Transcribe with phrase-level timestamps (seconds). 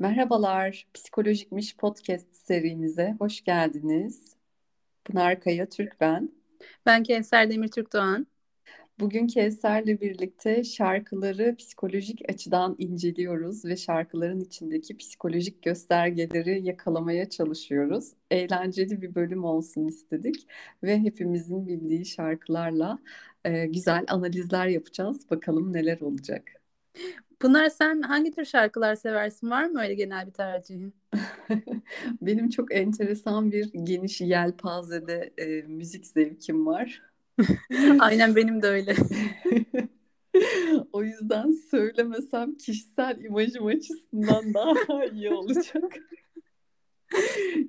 [0.00, 4.36] Merhabalar, Psikolojikmiş Podcast serimize hoş geldiniz.
[5.04, 6.32] Pınar Kaya Türk ben.
[6.86, 8.26] Ben Kevser Demir Türk Doğan.
[9.00, 18.12] Bugün Kevser'le birlikte şarkıları psikolojik açıdan inceliyoruz ve şarkıların içindeki psikolojik göstergeleri yakalamaya çalışıyoruz.
[18.30, 20.46] Eğlenceli bir bölüm olsun istedik
[20.82, 22.98] ve hepimizin bildiği şarkılarla
[23.44, 25.30] e, güzel analizler yapacağız.
[25.30, 26.52] Bakalım neler olacak.
[27.40, 29.50] Pınar sen hangi tür şarkılar seversin?
[29.50, 30.94] Var mı öyle genel bir tercihin?
[32.22, 37.02] Benim çok enteresan bir geniş yelpazede e, müzik zevkim var.
[38.00, 38.94] Aynen benim de öyle.
[40.92, 45.94] o yüzden söylemesem kişisel imajım açısından daha iyi olacak.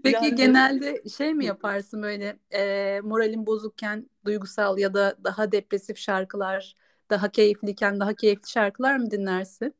[0.03, 0.35] Peki yani...
[0.35, 6.75] genelde şey mi yaparsın böyle e, moralin bozukken duygusal ya da daha depresif şarkılar
[7.09, 9.75] daha keyifliyken daha keyifli şarkılar mı dinlersin?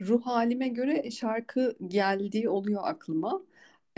[0.00, 3.42] Ruh halime göre şarkı geldiği oluyor aklıma.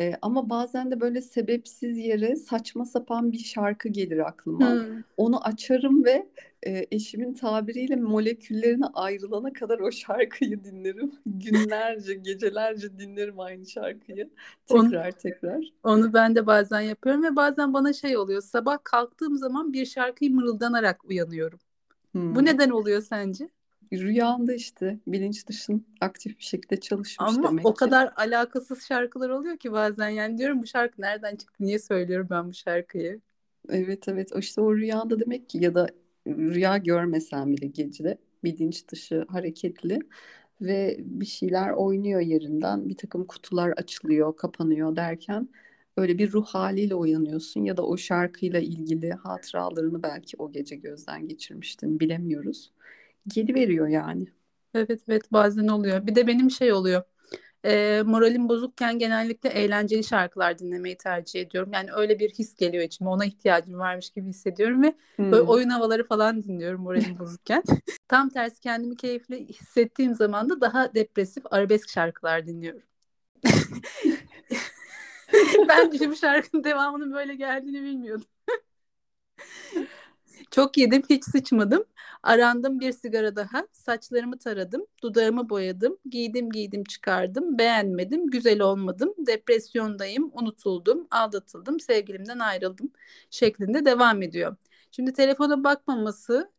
[0.00, 4.70] Ee, ama bazen de böyle sebepsiz yere saçma sapan bir şarkı gelir aklıma.
[4.70, 5.02] Hmm.
[5.16, 6.26] Onu açarım ve
[6.66, 11.12] e, eşimin tabiriyle moleküllerine ayrılana kadar o şarkıyı dinlerim.
[11.26, 14.30] Günlerce, gecelerce dinlerim aynı şarkıyı.
[14.66, 15.64] Tekrar onu, tekrar.
[15.84, 18.42] Onu ben de bazen yapıyorum ve bazen bana şey oluyor.
[18.42, 21.58] Sabah kalktığım zaman bir şarkıyı mırıldanarak uyanıyorum.
[22.14, 22.36] Hmm.
[22.36, 23.50] Bu neden oluyor sence?
[23.92, 27.76] Rüyanda işte bilinç dışın aktif bir şekilde çalışmış Ama demek o ki.
[27.76, 32.48] kadar alakasız şarkılar oluyor ki bazen yani diyorum bu şarkı nereden çıktı niye söylüyorum ben
[32.48, 33.20] bu şarkıyı?
[33.68, 35.88] Evet evet işte o rüyanda demek ki ya da
[36.26, 39.98] rüya görmesen bile gecede bilinç dışı hareketli
[40.60, 45.48] ve bir şeyler oynuyor yerinden bir takım kutular açılıyor kapanıyor derken
[45.96, 51.28] öyle bir ruh haliyle uyanıyorsun ya da o şarkıyla ilgili hatıralarını belki o gece gözden
[51.28, 52.72] geçirmiştin bilemiyoruz.
[53.28, 54.26] Geri veriyor yani.
[54.74, 56.06] Evet evet bazen oluyor.
[56.06, 57.02] Bir de benim şey oluyor.
[57.64, 61.72] E, moralim bozukken genellikle eğlenceli şarkılar dinlemeyi tercih ediyorum.
[61.72, 63.10] Yani öyle bir his geliyor içime.
[63.10, 65.32] Ona ihtiyacım varmış gibi hissediyorum ve hmm.
[65.32, 67.62] böyle oyun havaları falan dinliyorum moralim bozukken.
[68.08, 72.82] Tam tersi kendimi keyifli hissettiğim zaman da daha depresif arabesk şarkılar dinliyorum.
[75.68, 78.26] ben de bu şarkının devamının böyle geldiğini bilmiyordum.
[80.50, 81.84] Çok yedim, hiç sıçmadım.
[82.22, 83.66] Arandım bir sigara daha.
[83.72, 85.98] Saçlarımı taradım, dudağımı boyadım.
[86.10, 87.58] Giydim giydim çıkardım.
[87.58, 89.14] Beğenmedim, güzel olmadım.
[89.18, 92.90] Depresyondayım, unutuldum, aldatıldım, sevgilimden ayrıldım
[93.30, 94.56] şeklinde devam ediyor.
[94.90, 96.50] Şimdi telefona bakmaması,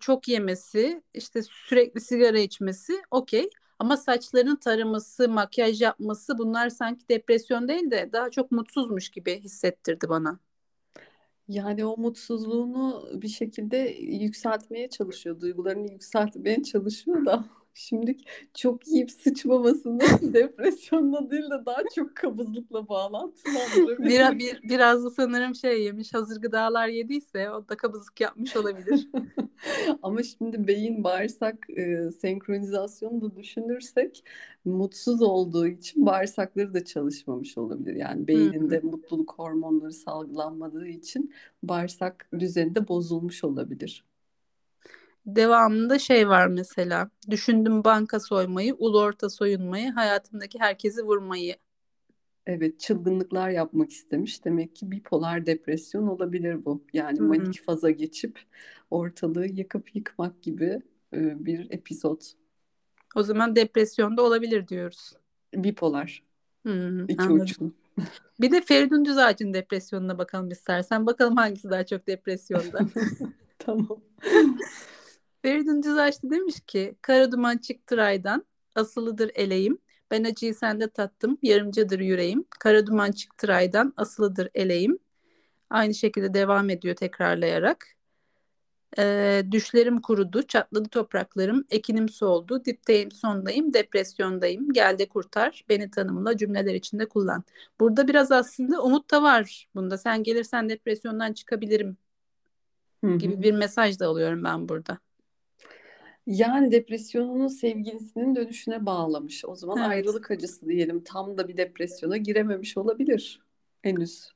[0.00, 3.50] çok yemesi, işte sürekli sigara içmesi okey.
[3.78, 10.08] Ama saçlarının taraması, makyaj yapması bunlar sanki depresyon değil de daha çok mutsuzmuş gibi hissettirdi
[10.08, 10.38] bana.
[11.48, 17.44] Yani o mutsuzluğunu bir şekilde yükseltmeye çalışıyor, duygularını yükseltmeye çalışıyor da
[17.78, 18.16] Şimdi
[18.54, 20.00] çok yiyip sıçmamasını
[20.32, 24.38] depresyonla değil de daha çok kabızlıkla bağlantılandırabilir.
[24.38, 29.08] Bir, bir, biraz da sanırım şey yemiş hazır gıdalar yediyse o da kabızlık yapmış olabilir.
[30.02, 34.24] Ama şimdi beyin bağırsak e, senkronizasyonu da düşünürsek
[34.64, 37.94] mutsuz olduğu için bağırsakları da çalışmamış olabilir.
[37.94, 44.07] Yani beyninde mutluluk hormonları salgılanmadığı için bağırsak düzeni de bozulmuş olabilir
[45.36, 47.10] devamında şey var mesela.
[47.30, 51.56] Düşündüm banka soymayı, ulu orta soyunmayı, hayatımdaki herkesi vurmayı.
[52.46, 54.44] Evet, çılgınlıklar yapmak istemiş.
[54.44, 56.84] Demek ki bipolar depresyon olabilir bu.
[56.92, 57.28] Yani Hı-hı.
[57.28, 58.40] manik faza geçip
[58.90, 60.82] ortalığı yakıp yıkmak gibi
[61.14, 62.20] e, bir episod.
[63.14, 65.12] O zaman depresyonda olabilir diyoruz.
[65.54, 66.22] Bipolar.
[66.66, 67.44] Hı-hı, İki anladım.
[67.44, 67.72] uçlu.
[68.40, 71.06] Bir de Feridun Düzağaç'ın depresyonuna bakalım istersen.
[71.06, 72.80] Bakalım hangisi daha çok depresyonda.
[73.58, 74.00] tamam.
[75.42, 78.44] Feridun Düzaçlı demiş ki kara duman çıktı raydan
[78.74, 79.78] asılıdır eleğim.
[80.10, 82.44] Ben acıyı sende tattım yarımcadır yüreğim.
[82.50, 84.98] Kara duman çıktı raydan asılıdır eleğim.
[85.70, 87.86] Aynı şekilde devam ediyor tekrarlayarak.
[88.98, 96.36] Ee, düşlerim kurudu, çatladı topraklarım, ekinim soldu, dipteyim, sondayım, depresyondayım, gel de kurtar, beni tanımla,
[96.36, 97.44] cümleler içinde kullan.
[97.80, 99.98] Burada biraz aslında umut da var bunda.
[99.98, 101.96] Sen gelirsen depresyondan çıkabilirim
[103.18, 104.98] gibi bir mesaj da alıyorum ben burada.
[106.28, 109.44] Yani depresyonunu sevgilisinin dönüşüne bağlamış.
[109.44, 109.88] O zaman evet.
[109.88, 111.04] ayrılık acısı diyelim.
[111.04, 113.40] Tam da bir depresyona girememiş olabilir
[113.82, 114.28] henüz.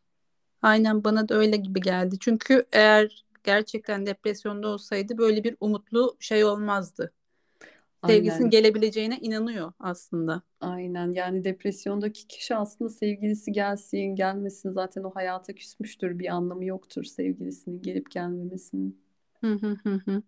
[0.62, 2.16] Aynen bana da öyle gibi geldi.
[2.20, 7.12] Çünkü eğer gerçekten depresyonda olsaydı böyle bir umutlu şey olmazdı.
[8.06, 8.50] Sevgisinin Aynen.
[8.50, 10.42] gelebileceğine inanıyor aslında.
[10.60, 17.04] Aynen yani depresyondaki kişi aslında sevgilisi gelsin gelmesin zaten o hayata küsmüştür bir anlamı yoktur
[17.04, 19.00] sevgilisinin gelip gelmemesinin.
[19.40, 20.22] Hı hı hı hı.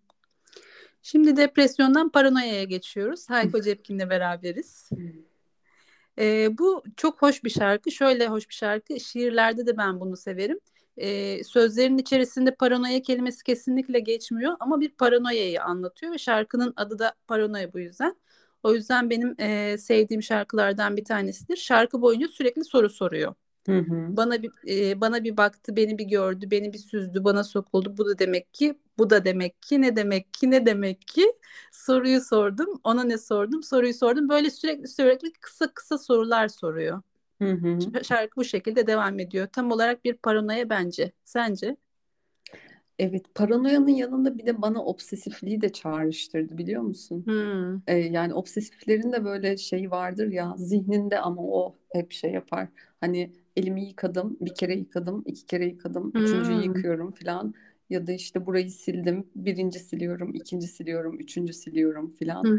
[1.05, 3.29] Şimdi depresyondan paranoyaya geçiyoruz.
[3.29, 4.89] Hayko Cepkin'le beraberiz.
[6.19, 7.91] E, bu çok hoş bir şarkı.
[7.91, 8.99] Şöyle hoş bir şarkı.
[8.99, 10.59] Şiirlerde de ben bunu severim.
[10.97, 17.13] E, sözlerin içerisinde paranoya kelimesi kesinlikle geçmiyor ama bir paranoyayı anlatıyor ve şarkının adı da
[17.27, 18.15] paranoya bu yüzden.
[18.63, 21.57] O yüzden benim e, sevdiğim şarkılardan bir tanesidir.
[21.57, 23.35] Şarkı boyunca sürekli soru soruyor.
[23.65, 24.17] Hı hı.
[24.17, 27.97] Bana bir e, bana bir baktı, beni bir gördü, beni bir süzdü, bana sokuldu.
[27.97, 31.25] Bu da demek ki, bu da demek ki, ne demek ki, ne demek ki?
[31.71, 34.29] Soruyu sordum, ona ne sordum, soruyu sordum.
[34.29, 37.01] Böyle sürekli sürekli kısa kısa sorular soruyor.
[37.41, 38.03] Hı hı.
[38.03, 39.47] Şarkı bu şekilde devam ediyor.
[39.47, 41.11] Tam olarak bir paranoya bence.
[41.25, 41.77] Sence?
[42.99, 47.25] Evet, paranoyanın yanında bir de bana obsesifliği de çağrıştırdı biliyor musun?
[47.25, 47.75] Hmm.
[47.87, 52.67] Ee, yani obsesiflerin de böyle şey vardır ya zihninde ama o hep şey yapar.
[53.01, 56.63] Hani elimi yıkadım, bir kere yıkadım, iki kere yıkadım, üçüncüyü Hmm.
[56.63, 57.53] yıkıyorum falan.
[57.89, 62.51] Ya da işte burayı sildim, birinci siliyorum, ikinci siliyorum, üçüncü siliyorum falan.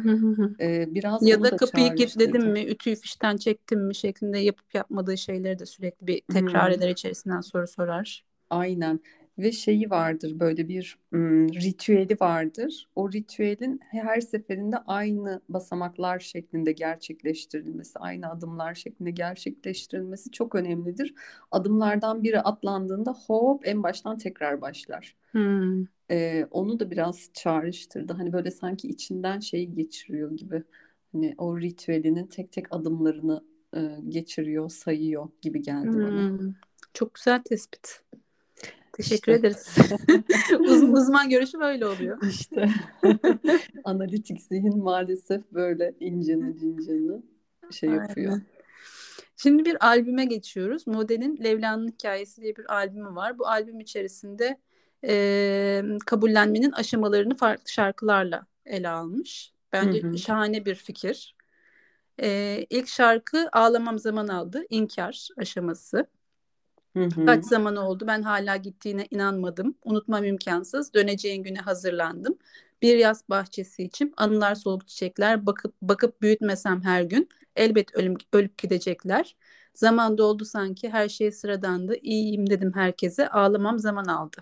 [0.61, 5.19] Ee, biraz Ya da da kapıyı kilitledim mi, ütüyü fişten çektim mi şeklinde yapıp yapmadığı
[5.19, 6.73] şeyleri de sürekli bir tekrar Hmm.
[6.73, 8.25] eder içerisinden soru sorar.
[8.51, 9.01] Aynen
[9.39, 12.89] ve şeyi vardır böyle bir ım, ritüeli vardır.
[12.97, 21.15] O ritüelin her seferinde aynı basamaklar şeklinde gerçekleştirilmesi, aynı adımlar şeklinde gerçekleştirilmesi çok önemlidir.
[21.51, 25.17] Adımlardan biri atlandığında hop en baştan tekrar başlar.
[25.31, 25.85] Hmm.
[26.11, 28.13] Ee, onu da biraz çağrıştırdı.
[28.13, 30.63] Hani böyle sanki içinden şeyi geçiriyor gibi.
[31.13, 33.45] Hani o ritüelinin tek tek adımlarını
[33.77, 36.39] e, geçiriyor, sayıyor gibi geldi bana.
[36.39, 36.55] Hmm.
[36.95, 38.03] Çok güzel tespit.
[38.97, 39.49] Teşekkür İşte.
[39.49, 39.77] ederiz.
[40.61, 42.23] Uz- uzman görüşü böyle oluyor.
[42.31, 42.69] İşte
[43.85, 47.23] analitik zihin maalesef böyle incini cincini
[47.71, 48.33] şey yapıyor.
[48.33, 48.47] Aynen.
[49.37, 50.87] Şimdi bir albüme geçiyoruz.
[50.87, 53.39] Model'in Levla'nın Hikayesi diye bir albümü var.
[53.39, 54.59] Bu albüm içerisinde
[55.05, 59.53] e, kabullenmenin aşamalarını farklı şarkılarla ele almış.
[59.73, 60.19] Bence Hı hı.
[60.19, 61.37] şahane bir fikir.
[62.23, 64.65] E, ilk şarkı Ağlamam Zaman Aldı.
[64.71, 66.07] İnkar aşaması.
[66.97, 67.27] Hı hı.
[67.27, 69.75] Kaç zaman oldu ben hala gittiğine inanmadım.
[69.85, 70.95] Unutmam imkansız.
[70.95, 72.39] Döneceğin güne hazırlandım.
[72.83, 78.59] Bir yaz bahçesi için anılar soluk çiçekler bakıp bakıp büyütmesem her gün elbet ölüm, ölüp
[78.59, 79.37] gidecekler.
[79.75, 81.95] Zaman doldu sanki her şey sıradandı.
[82.03, 84.37] İyiyim dedim herkese ağlamam zaman aldı.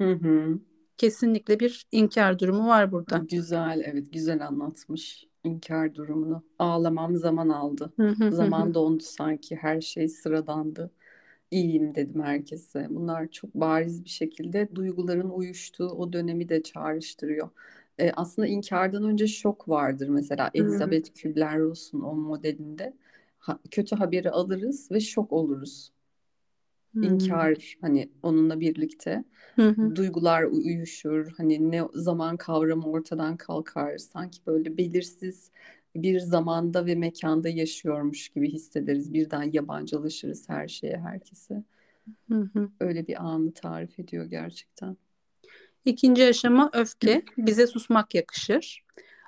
[0.00, 0.58] Hı hı.
[0.98, 3.18] Kesinlikle bir inkar durumu var burada.
[3.30, 6.42] Güzel, evet güzel anlatmış inkar durumunu.
[6.58, 7.92] Ağlamam zaman aldı.
[7.96, 8.34] Hı hı hı hı.
[8.34, 10.90] Zaman dondu sanki her şey sıradandı.
[11.52, 12.86] İyiyim dedim herkese.
[12.90, 17.50] Bunlar çok bariz bir şekilde duyguların uyuştuğu o dönemi de çağrıştırıyor.
[17.98, 20.50] Ee, aslında inkardan önce şok vardır mesela.
[20.54, 22.94] Elizabeth Kübler-Ross'un o modelinde.
[23.38, 25.92] Ha- kötü haberi alırız ve şok oluruz.
[26.94, 27.00] Hı.
[27.02, 29.24] İnkar hani onunla birlikte
[29.58, 29.92] Hı hı.
[29.94, 31.32] duygular uyuşur.
[31.36, 33.98] Hani ne zaman kavramı ortadan kalkar.
[33.98, 35.50] Sanki böyle belirsiz
[35.96, 39.12] bir zamanda ve mekanda yaşıyormuş gibi hissederiz.
[39.12, 41.64] Birden yabancılaşırız her şeye, herkese.
[42.28, 42.68] Hı hı.
[42.80, 44.96] Öyle bir anı tarif ediyor gerçekten.
[45.84, 47.22] İkinci aşama öfke.
[47.38, 48.84] Bize susmak yakışır.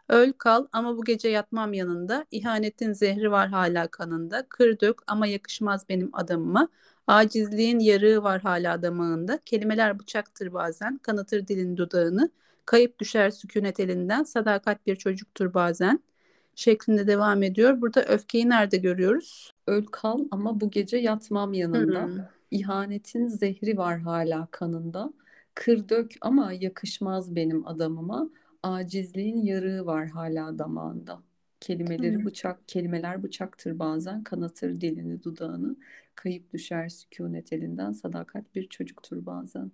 [0.08, 2.26] Öl kal ama bu gece yatmam yanında.
[2.31, 4.46] İhanetin zehri var hala kanında.
[4.49, 6.69] Kır dök ama yakışmaz benim adamıma.
[7.06, 9.38] Acizliğin yarığı var hala damağında.
[9.44, 10.99] Kelimeler bıçaktır bazen.
[10.99, 12.31] Kanatır dilin dudağını.
[12.67, 14.22] Kayıp düşer sükunet elinden.
[14.22, 16.00] Sadakat bir çocuktur bazen.
[16.55, 17.81] Şeklinde devam ediyor.
[17.81, 19.53] Burada öfkeyi nerede görüyoruz?
[19.67, 22.05] Öl kal ama bu gece yatmam yanında.
[22.05, 22.19] Hmm.
[22.51, 25.13] İhanetin zehri var hala kanında.
[25.55, 28.31] Kır dök ama yakışmaz benim adamıma.
[28.63, 31.23] Acizliğin yarığı var hala damağında.
[31.61, 32.25] Kelimeleri Hmm.
[32.25, 35.77] bıçak, kelimeler bıçaktır bazen, kanatır dilini dudağını.
[36.15, 39.70] Kayıp düşer sükunet elinden, sadakat bir çocuktur bazen.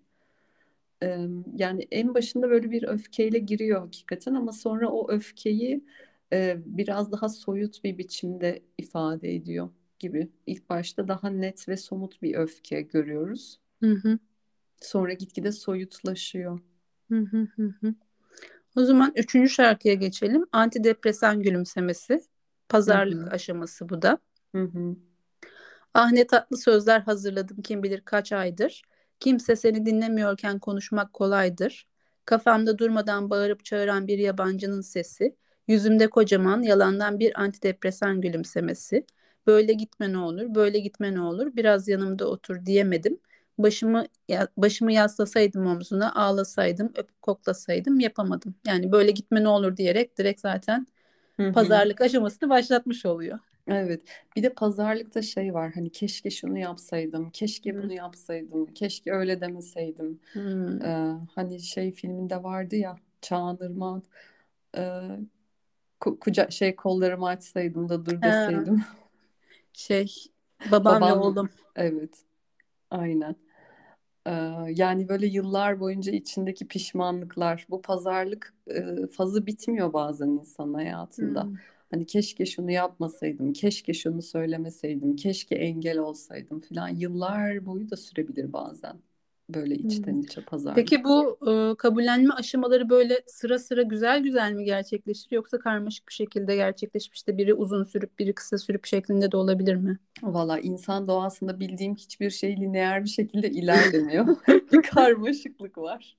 [1.57, 5.85] Yani en başında böyle bir öfkeyle giriyor hakikaten ama sonra o öfkeyi
[6.33, 10.31] e, biraz daha soyut bir biçimde ifade ediyor gibi.
[10.47, 13.61] İlk başta daha net ve somut bir öfke görüyoruz.
[13.81, 14.19] Hı hı.
[14.83, 16.61] Sonra gitgide soyutlaşıyor.
[17.11, 17.95] Hı hı hı hı.
[18.77, 20.47] O zaman üçüncü şarkıya geçelim.
[20.53, 22.21] Antidepresan gülümsemesi.
[22.87, 24.19] Hı Pazarlık hı, aşaması bu da.
[24.55, 24.97] hı hı,
[25.95, 28.83] Ah ne tatlı sözler hazırladım kim bilir kaç aydır.
[29.21, 31.87] Kimse seni dinlemiyorken konuşmak kolaydır.
[32.25, 35.37] Kafamda durmadan bağırıp çağıran bir yabancının sesi.
[35.71, 39.07] Yüzümde kocaman yalandan bir antidepresan gülümsemesi.
[39.47, 41.57] Böyle gitme ne olur, böyle gitme ne olur.
[41.57, 43.19] Biraz yanımda otur diyemedim.
[43.59, 44.05] Başımı
[44.57, 48.55] başımı yaslasaydım omzuna, ağlasaydım, öpüp koklasaydım yapamadım.
[48.67, 50.87] Yani böyle gitme ne olur diyerek direkt zaten
[51.55, 53.39] pazarlık aşamasını başlatmış oluyor.
[53.69, 54.03] Evet.
[54.37, 55.73] Bir de pazarlıkta şey var.
[55.75, 60.21] Hani keşke şunu yapsaydım, keşke bunu yapsaydım, keşke öyle demeseydim.
[60.33, 60.83] Hmm.
[60.83, 64.03] Ee, hani şey filminde vardı ya Çağan Irmak'ın
[64.77, 64.83] e,
[66.01, 68.25] ku- kuca şey kollarımı açsaydım da dur Ha.
[68.25, 68.85] deseydim.
[69.73, 70.15] Şey
[70.65, 71.51] babam Babam oğlum.
[71.77, 72.25] evet
[72.91, 73.37] aynen.
[74.27, 74.33] Ee,
[74.77, 81.43] yani böyle yıllar boyunca içindeki pişmanlıklar, bu pazarlık e, fazı bitmiyor bazen insanın hayatında.
[81.43, 81.57] Hmm.
[81.91, 86.89] Hani keşke şunu yapmasaydım, keşke şunu söylemeseydim, keşke engel olsaydım falan.
[86.89, 89.01] Yıllar boyu da sürebilir bazen
[89.55, 90.21] böyle içten Hmm.
[90.21, 90.77] içe pazarlık.
[90.77, 96.13] Peki bu e, kabullenme aşamaları böyle sıra sıra güzel güzel mi gerçekleşir yoksa karmaşık bir
[96.13, 99.99] şekilde gerçekleşip işte biri uzun sürüp biri kısa sürüp şeklinde de olabilir mi?
[100.23, 104.27] Valla insan doğasında bildiğim hiçbir şey lineer bir şekilde ilerlemiyor.
[104.73, 106.17] Bir karmaşıklık var.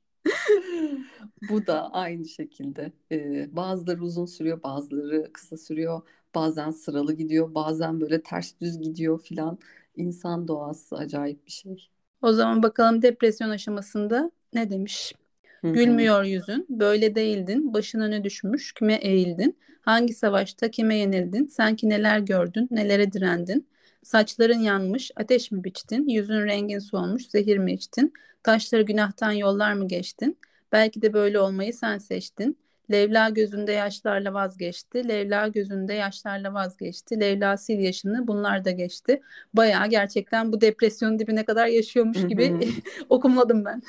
[1.42, 2.92] Bu da aynı şekilde.
[3.12, 6.02] Ee, bazıları uzun sürüyor, bazıları kısa sürüyor.
[6.36, 9.60] Bazen sıralı gidiyor, bazen böyle ters düz gidiyor filan.
[9.96, 11.90] İnsan doğası acayip bir şey.
[12.22, 15.14] O zaman bakalım depresyon aşamasında ne demiş?
[15.62, 15.74] Hı hı.
[15.74, 19.58] Gülmüyor yüzün, böyle değildin, başın öne düşmüş, kime eğildin?
[19.82, 21.48] Hangi savaşta kime yenildin?
[21.48, 23.68] Sanki neler gördün, nelere direndin?
[24.04, 26.08] Saçların yanmış, ateş mi biçtin?
[26.08, 28.14] Yüzün rengin solmuş, zehir mi içtin?
[28.44, 30.38] Taşları günahtan yollar mı geçtin?
[30.72, 32.58] Belki de böyle olmayı sen seçtin.
[32.92, 35.08] Leyla gözünde yaşlarla vazgeçti.
[35.10, 37.20] Leyla gözünde yaşlarla vazgeçti.
[37.20, 39.22] Leyla sil yaşını bunlar da geçti.
[39.54, 42.58] Bayağı gerçekten bu depresyonun dibine kadar yaşıyormuş gibi
[43.10, 43.82] okumladım ben.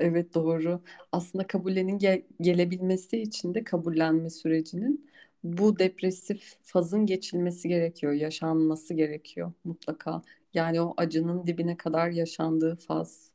[0.00, 0.80] Evet doğru.
[1.12, 5.10] Aslında kabullenin gel- gelebilmesi için de kabullenme sürecinin
[5.44, 10.22] bu depresif fazın geçilmesi gerekiyor, yaşanması gerekiyor mutlaka.
[10.54, 13.30] Yani o acının dibine kadar yaşandığı faz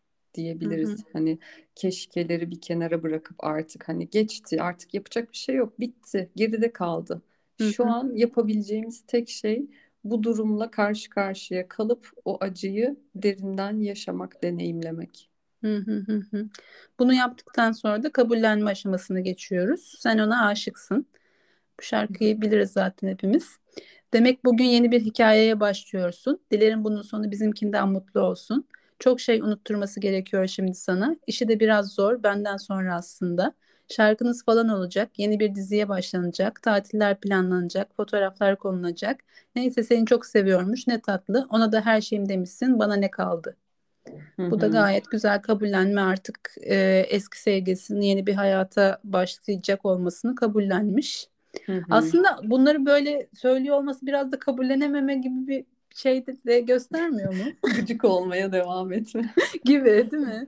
[0.64, 0.98] Hı hı.
[0.98, 1.06] diyebiliriz.
[1.14, 1.40] Hani
[1.76, 7.22] keşkeleri bir kenara bırakıp artık hani geçti, artık yapacak bir şey yok, bitti, geride kaldı.
[7.60, 7.90] Hı Şu hı.
[7.90, 9.68] an yapabileceğimiz tek şey
[10.04, 15.30] bu durumla karşı karşıya kalıp o acıyı derinden yaşamak, deneyimlemek.
[15.64, 16.50] Hı hı hı hı.
[17.00, 19.96] Bunu yaptıktan sonra da kabullenme aşamasına geçiyoruz.
[20.00, 21.06] Sen ona aşıksın.
[21.80, 23.58] Bu şarkıyı biliriz zaten hepimiz.
[24.14, 26.42] Demek bugün yeni bir hikayeye başlıyorsun.
[26.52, 28.68] Dilerim bunun sonu bizimkinden mutlu olsun.
[29.00, 31.16] Çok şey unutturması gerekiyor şimdi sana.
[31.28, 33.54] İşi de biraz zor benden sonra aslında.
[33.90, 35.10] Şarkınız falan olacak.
[35.18, 36.64] Yeni bir diziye başlanacak.
[36.64, 37.96] Tatiller planlanacak.
[37.96, 39.20] Fotoğraflar konulacak.
[39.56, 40.88] Neyse seni çok seviyormuş.
[40.88, 41.48] Ne tatlı.
[41.50, 42.80] Ona da her şeyim demişsin.
[42.80, 43.56] Bana ne kaldı?
[44.36, 50.36] Hı Bu da gayet güzel kabullenme artık e, eski sevgilisinin yeni bir hayata başlayacak olmasını
[50.36, 51.28] kabullenmiş.
[51.66, 51.84] Hı hı.
[51.90, 55.66] Aslında bunları böyle söylüyor olması biraz da kabullenememe gibi bir
[55.96, 57.58] şey de, de göstermiyor mu?
[57.74, 59.36] Gıcık olmaya devam etme.
[59.66, 60.48] Gibi değil mi?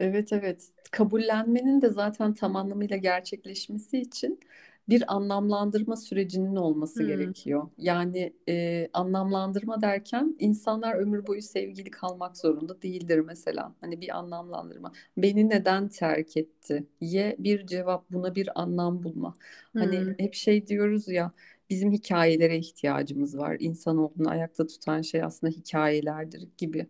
[0.00, 0.70] Evet evet.
[0.92, 4.40] Kabullenmenin de zaten tam anlamıyla gerçekleşmesi için
[4.88, 7.02] bir anlamlandırma sürecinin olması Hmm.
[7.02, 7.68] gerekiyor.
[7.78, 13.74] Yani e, anlamlandırma derken insanlar ömür boyu sevgili kalmak zorunda değildir mesela.
[13.80, 14.92] Hani bir anlamlandırma.
[15.16, 16.84] Beni neden terk etti?
[17.00, 19.34] Ye bir cevap buna bir anlam bulma.
[19.78, 20.12] Hani Hmm.
[20.18, 21.32] hep şey diyoruz ya
[21.70, 23.56] bizim hikayelere ihtiyacımız var.
[23.60, 26.86] İnsanoğlunu ayakta tutan şey aslında hikayelerdir gibi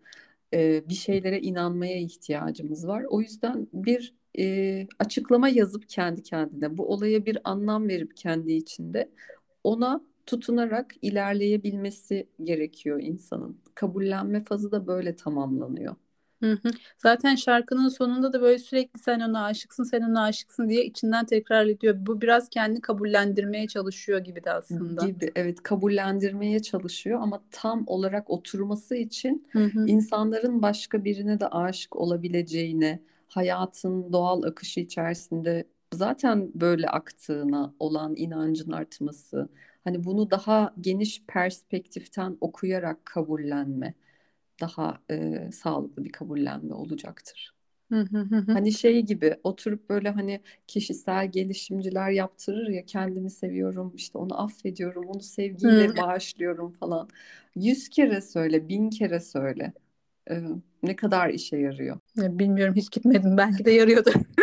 [0.55, 3.05] e, bir şeylere inanmaya ihtiyacımız var.
[3.09, 9.11] O yüzden bir e, açıklama yazıp kendi kendine bu olaya bir anlam verip kendi içinde
[9.65, 13.61] ona tutunarak ilerleyebilmesi gerekiyor insanın.
[13.75, 15.97] Kabullenme fazı da böyle tamamlanıyor.
[16.43, 16.71] Hı hı.
[16.99, 21.67] Zaten şarkının sonunda da böyle sürekli sen ona aşıksın, sen ona aşıksın diye içinden tekrar
[21.67, 21.97] ediyor.
[21.99, 25.07] Bu biraz kendini kabullendirmeye çalışıyor gibi de aslında.
[25.07, 29.87] Gibi evet kabullendirmeye çalışıyor ama tam olarak oturması için Hı hı.
[29.87, 38.73] insanların başka birine de aşık olabileceğine, hayatın doğal akışı içerisinde zaten böyle aktığına olan inancın
[38.73, 39.49] artması,
[39.85, 43.95] hani bunu daha geniş perspektiften okuyarak kabullenme
[44.61, 47.55] daha e, sağlıklı bir kabullenme olacaktır.
[48.53, 55.05] Hani şey gibi oturup böyle hani kişisel gelişimciler yaptırır ya kendimi seviyorum işte onu affediyorum
[55.09, 57.09] onu sevgiyle bağışlıyorum falan.
[57.57, 59.73] Yüz kere söyle bin kere söyle
[60.31, 60.43] Ee,
[60.83, 61.99] ne kadar işe yarıyor.
[62.17, 63.37] Ya Bilmiyorum hiç gitmedim.
[63.37, 64.15] Belki de yarıyordur.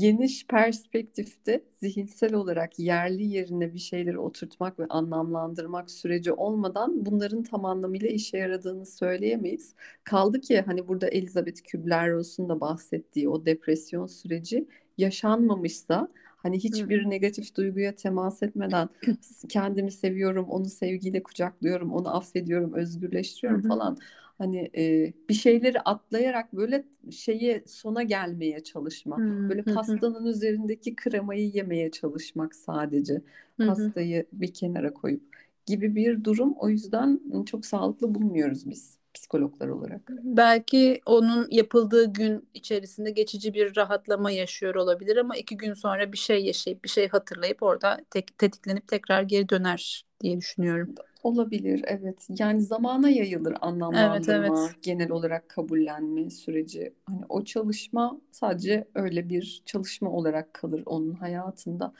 [0.00, 7.64] Geniş perspektifte zihinsel olarak yerli yerine bir şeyleri oturtmak ve anlamlandırmak süreci olmadan bunların tam
[7.64, 9.74] anlamıyla işe yaradığını söyleyemeyiz.
[10.04, 16.60] Kaldı ki hani burada Elizabeth Kübler-Ross'un da bahsettiği o depresyon süreci yaşanmamışsa hani hı.
[16.60, 18.88] hiçbir negatif duyguya temas etmeden
[19.48, 23.68] kendimi seviyorum, onu sevgiyle kucaklıyorum, onu affediyorum, özgürleştiriyorum hı.
[23.68, 23.98] falan.
[24.38, 29.22] Hani e, bir şeyleri atlayarak böyle şeye sona gelmeye çalışma.
[29.48, 33.22] Böyle pastanın üzerindeki kremayı yemeye çalışmak sadece.
[33.60, 35.22] Pastayı bir kenara koyup
[35.66, 36.54] gibi bir durum.
[36.58, 40.00] O yüzden çok sağlıklı bulmuyoruz biz psikologlar olarak.
[40.08, 46.18] Belki onun yapıldığı gün içerisinde geçici bir rahatlama yaşıyor olabilir ama iki gün sonra bir
[46.18, 50.94] şey yaşayıp bir şey hatırlayıp orada tek, tetiklenip tekrar geri döner diye düşünüyorum.
[51.22, 52.28] Olabilir, evet.
[52.38, 54.82] Yani zamana yayılır anlamlandırma, evet, evet.
[54.82, 56.94] genel olarak kabullenme süreci.
[57.06, 61.92] Hani o çalışma sadece öyle bir çalışma olarak kalır onun hayatında.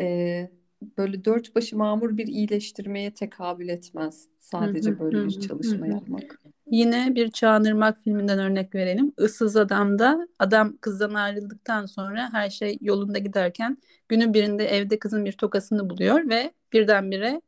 [0.00, 0.50] Ee,
[0.98, 4.28] böyle dört başı mamur bir iyileştirmeye tekabül etmez.
[4.40, 6.40] Sadece böyle bir çalışma yapmak.
[6.70, 9.12] Yine bir Çağınırmak filminden örnek verelim.
[9.18, 15.32] Issız Adam'da adam kızdan ayrıldıktan sonra her şey yolunda giderken günün birinde evde kızın bir
[15.32, 17.40] tokasını buluyor ve birdenbire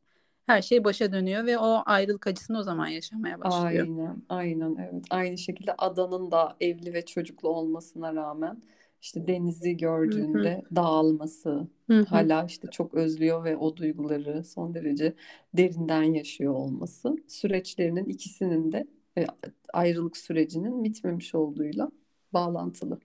[0.45, 3.87] her şey başa dönüyor ve o ayrılık acısını o zaman yaşamaya başlıyor.
[3.87, 5.03] Aynen, aynen evet.
[5.09, 8.61] Aynı şekilde Adan'ın da evli ve çocuklu olmasına rağmen
[9.01, 10.75] işte denizi gördüğünde Hı-hı.
[10.75, 12.03] dağılması, Hı-hı.
[12.03, 15.13] hala işte çok özlüyor ve o duyguları son derece
[15.53, 19.25] derinden yaşıyor olması süreçlerinin ikisinin de e,
[19.73, 21.91] ayrılık sürecinin bitmemiş olduğuyla
[22.33, 22.99] bağlantılı.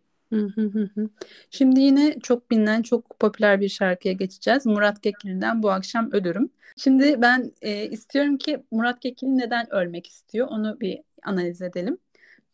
[1.51, 4.67] Şimdi yine çok bilinen, çok popüler bir şarkıya geçeceğiz.
[4.67, 6.51] Murat Kekilli'den Bu Akşam Ölürüm.
[6.77, 11.99] Şimdi ben e, istiyorum ki Murat Kekilli neden ölmek istiyor onu bir analiz edelim.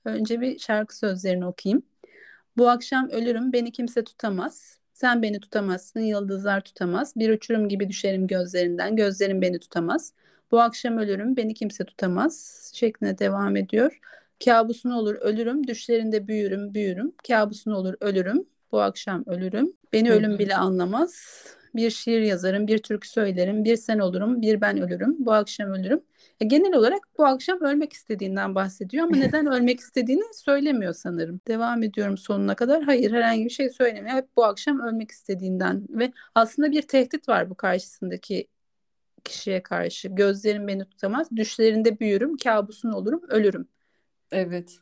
[0.05, 1.83] Önce bir şarkı sözlerini okuyayım.
[2.57, 4.79] Bu akşam ölürüm, beni kimse tutamaz.
[4.93, 7.17] Sen beni tutamazsın, yıldızlar tutamaz.
[7.17, 10.13] Bir uçurum gibi düşerim gözlerinden, gözlerim beni tutamaz.
[10.51, 13.99] Bu akşam ölürüm, beni kimse tutamaz şeklinde devam ediyor.
[14.45, 17.13] Kabusun olur ölürüm, düşlerinde büyürüm, büyürüm.
[17.29, 19.73] Kabusun olur ölürüm, bu akşam ölürüm.
[19.93, 21.45] Beni ölüm bile anlamaz.
[21.75, 26.01] Bir şiir yazarım, bir türkü söylerim, bir sen olurum, bir ben ölürüm, bu akşam ölürüm.
[26.41, 31.41] E, genel olarak bu akşam ölmek istediğinden bahsediyor ama neden ölmek istediğini söylemiyor sanırım.
[31.49, 32.83] Devam ediyorum sonuna kadar.
[32.83, 34.17] Hayır herhangi bir şey söylemiyor.
[34.17, 38.47] Hep bu akşam ölmek istediğinden ve aslında bir tehdit var bu karşısındaki
[39.25, 40.09] kişiye karşı.
[40.09, 43.69] Gözlerim beni tutamaz, düşlerinde büyürüm, kabusun olurum, ölürüm.
[44.31, 44.79] Evet.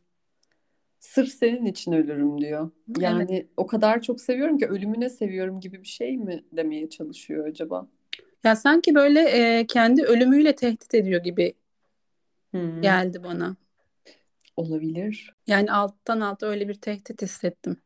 [1.00, 2.70] Sırf senin için ölürüm diyor.
[2.98, 3.48] Yani evet.
[3.56, 7.88] o kadar çok seviyorum ki ölümüne seviyorum gibi bir şey mi demeye çalışıyor acaba?
[8.44, 11.54] Ya sanki böyle e, kendi ölümüyle tehdit ediyor gibi
[12.50, 12.82] hmm.
[12.82, 13.56] geldi bana.
[14.56, 15.34] Olabilir.
[15.46, 17.76] Yani alttan alta öyle bir tehdit hissettim.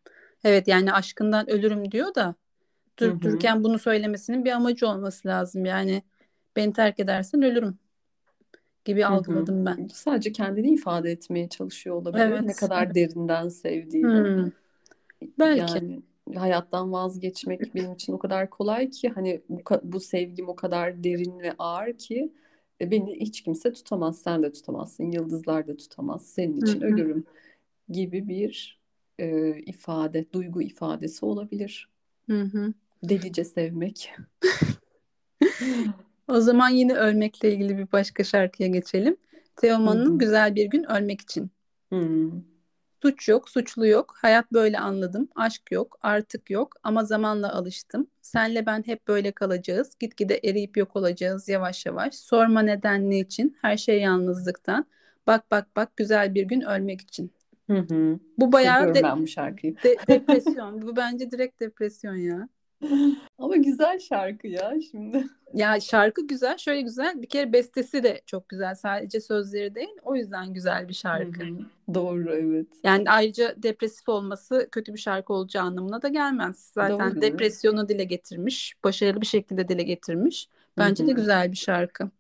[0.45, 2.35] Evet yani aşkından ölürüm diyor da
[2.99, 5.65] durup dururken bunu söylemesinin bir amacı olması lazım.
[5.65, 6.03] Yani
[6.57, 7.79] beni terk edersen ölürüm
[8.85, 9.89] gibi algıladım ben.
[9.93, 12.23] Sadece kendini ifade etmeye çalışıyor olabilir.
[12.23, 12.43] Evet.
[12.43, 14.45] Ne kadar derinden sevdiğini.
[14.45, 14.51] Hmm.
[15.39, 15.61] Belki.
[15.61, 16.03] Yani
[16.35, 21.41] hayattan vazgeçmek benim için o kadar kolay ki hani bu, bu sevgim o kadar derin
[21.41, 22.33] ve ağır ki
[22.81, 24.19] e, beni hiç kimse tutamaz.
[24.23, 25.11] Sen de tutamazsın.
[25.11, 26.27] Yıldızlar da tutamaz.
[26.27, 26.89] Senin için Hı-hı.
[26.89, 27.25] ölürüm
[27.89, 28.81] gibi bir
[29.19, 31.89] e, ifade, duygu ifadesi olabilir.
[32.27, 32.73] Hı-hı.
[33.03, 34.13] Delice sevmek.
[36.33, 39.17] o zaman yine ölmekle ilgili bir başka şarkıya geçelim.
[39.57, 41.51] Teoman'ın Güzel Bir Gün Ölmek için.
[41.93, 42.31] Hı-hı.
[43.03, 44.15] Suç yok, suçlu yok.
[44.17, 45.29] Hayat böyle anladım.
[45.35, 48.07] Aşk yok, artık yok ama zamanla alıştım.
[48.23, 49.91] Senle ben hep böyle kalacağız.
[50.01, 52.15] Gitgide eriyip yok olacağız yavaş yavaş.
[52.15, 53.57] Sorma neden ne için.
[53.63, 54.87] Her şey yalnızlıktan.
[55.27, 57.33] Bak bak bak güzel bir gün ölmek için.
[57.71, 58.19] Hı hı.
[58.39, 59.27] Bu bayağı de- bu.
[59.85, 60.83] De- depresyon.
[60.83, 62.49] bu bence direkt depresyon ya.
[63.39, 65.27] Ama güzel şarkı ya şimdi.
[65.55, 66.59] Ya şarkı güzel.
[66.59, 67.23] Şöyle güzel.
[67.23, 68.75] Bir kere bestesi de çok güzel.
[68.75, 69.97] Sadece sözleri değil.
[70.03, 71.45] O yüzden güzel bir şarkı.
[71.45, 71.95] Hı-hı.
[71.95, 72.67] Doğru evet.
[72.85, 76.71] Yani ayrıca depresif olması kötü bir şarkı olacağı anlamına da gelmez.
[76.75, 77.21] Zaten Doğru.
[77.21, 78.75] depresyonu dile getirmiş.
[78.85, 80.49] Başarılı bir şekilde dile getirmiş.
[80.79, 81.11] Bence Hı-hı.
[81.11, 82.11] de güzel bir şarkı.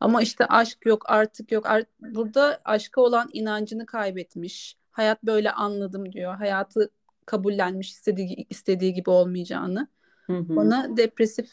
[0.00, 1.66] Ama işte aşk yok artık yok.
[1.66, 4.76] Art- Burada aşka olan inancını kaybetmiş.
[4.90, 6.34] Hayat böyle anladım diyor.
[6.34, 6.90] Hayatı
[7.26, 9.88] kabullenmiş istediği, istediği gibi olmayacağını.
[10.22, 10.56] Hı hı.
[10.56, 11.50] Bana depresif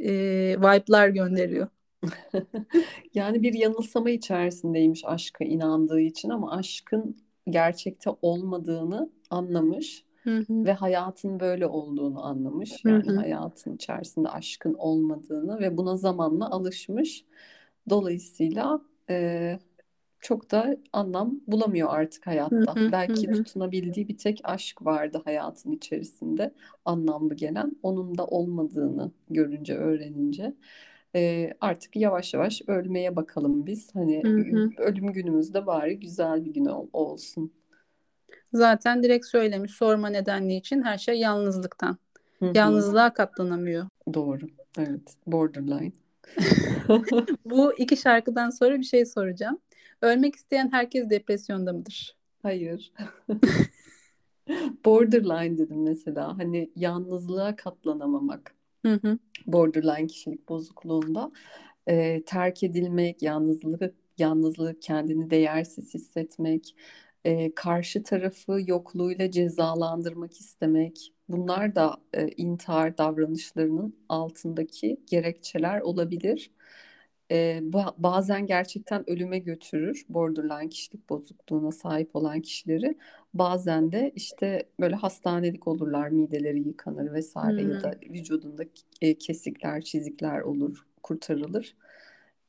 [0.00, 0.10] e,
[0.58, 1.68] vibe'lar gönderiyor.
[3.14, 7.16] yani bir yanılsama içerisindeymiş aşka inandığı için ama aşkın
[7.50, 10.64] gerçekte olmadığını anlamış hı hı.
[10.64, 12.84] ve hayatın böyle olduğunu anlamış.
[12.84, 13.16] Yani hı hı.
[13.16, 17.24] hayatın içerisinde aşkın olmadığını ve buna zamanla alışmış.
[17.90, 19.58] Dolayısıyla e,
[20.20, 22.76] çok da anlam bulamıyor artık hayatta.
[22.76, 23.32] Hı hı, Belki hı.
[23.32, 26.54] tutunabildiği bir tek aşk vardı hayatın içerisinde
[26.84, 27.72] anlamlı gelen.
[27.82, 30.54] Onun da olmadığını görünce, öğrenince
[31.16, 33.94] e, artık yavaş yavaş ölmeye bakalım biz.
[33.94, 34.70] Hani hı hı.
[34.78, 37.52] ölüm günümüzde bari güzel bir gün ol, olsun.
[38.52, 41.98] Zaten direkt söylemiş sorma nedenli için her şey yalnızlıktan.
[42.38, 42.52] Hı hı.
[42.54, 43.86] Yalnızlığa katlanamıyor.
[44.14, 44.46] Doğru.
[44.78, 45.16] Evet.
[45.26, 45.92] Borderline.
[47.44, 49.58] Bu iki şarkıdan sonra bir şey soracağım.
[50.02, 52.16] Ölmek isteyen herkes depresyonda mıdır?
[52.42, 52.92] Hayır.
[54.84, 56.38] Borderline dedim mesela.
[56.38, 58.54] Hani yalnızlığa katlanamamak.
[58.86, 59.18] Hı hı.
[59.46, 61.30] Borderline kişilik bozukluğunda
[61.86, 66.74] e, terk edilmek, yalnızlığı yalnızlık, kendini değersiz hissetmek,
[67.24, 76.50] e, karşı tarafı yokluğuyla cezalandırmak istemek, bunlar da e, intihar davranışlarının altındaki gerekçeler olabilir.
[77.32, 77.60] E,
[77.98, 82.98] bazen gerçekten ölüme götürür borderline kişilik bozukluğuna sahip olan kişileri.
[83.34, 87.72] Bazen de işte böyle hastanelik olurlar, mideleri yıkanır vesaire hmm.
[87.72, 88.64] ya da vücudunda
[89.00, 91.74] e, kesikler, çizikler olur, kurtarılır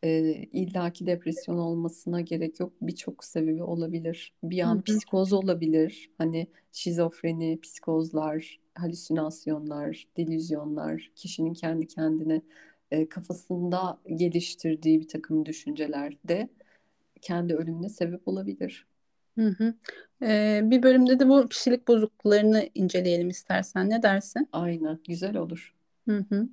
[0.04, 2.74] e, illaki depresyon olmasına gerek yok.
[2.82, 4.34] Birçok sebebi olabilir.
[4.44, 4.84] Bir an Hı-hı.
[4.84, 6.10] psikoz olabilir.
[6.18, 12.42] Hani şizofreni, psikozlar, halüsinasyonlar, delüzyonlar, kişinin kendi kendine
[12.92, 16.50] e, kafasında geliştirdiği bir takım düşünceler de
[17.22, 18.86] kendi ölümüne sebep olabilir.
[19.38, 19.74] Hı hı.
[20.24, 23.90] Ee, bir bölümde de bu kişilik bozukluklarını inceleyelim istersen.
[23.90, 24.50] Ne dersin?
[24.52, 25.76] Aynen, güzel olur.
[26.08, 26.48] Hı hı.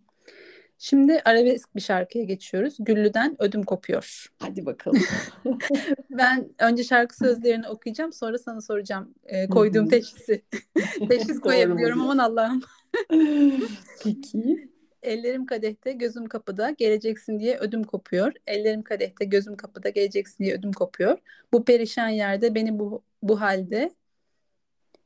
[0.79, 2.77] Şimdi arabesk bir şarkıya geçiyoruz.
[2.79, 4.27] Güllü'den Ödüm Kopuyor.
[4.39, 5.03] Hadi bakalım.
[6.11, 10.43] ben önce şarkı sözlerini okuyacağım sonra sana soracağım e, koyduğum teşhisi.
[11.09, 12.63] Teşhis koyabiliyorum aman Allah'ım.
[14.05, 14.69] Peki.
[15.03, 18.33] Ellerim kadehte, gözüm kapıda, geleceksin diye ödüm kopuyor.
[18.47, 21.19] Ellerim kadehte, gözüm kapıda, geleceksin diye ödüm kopuyor.
[21.53, 23.91] Bu perişan yerde beni bu, bu halde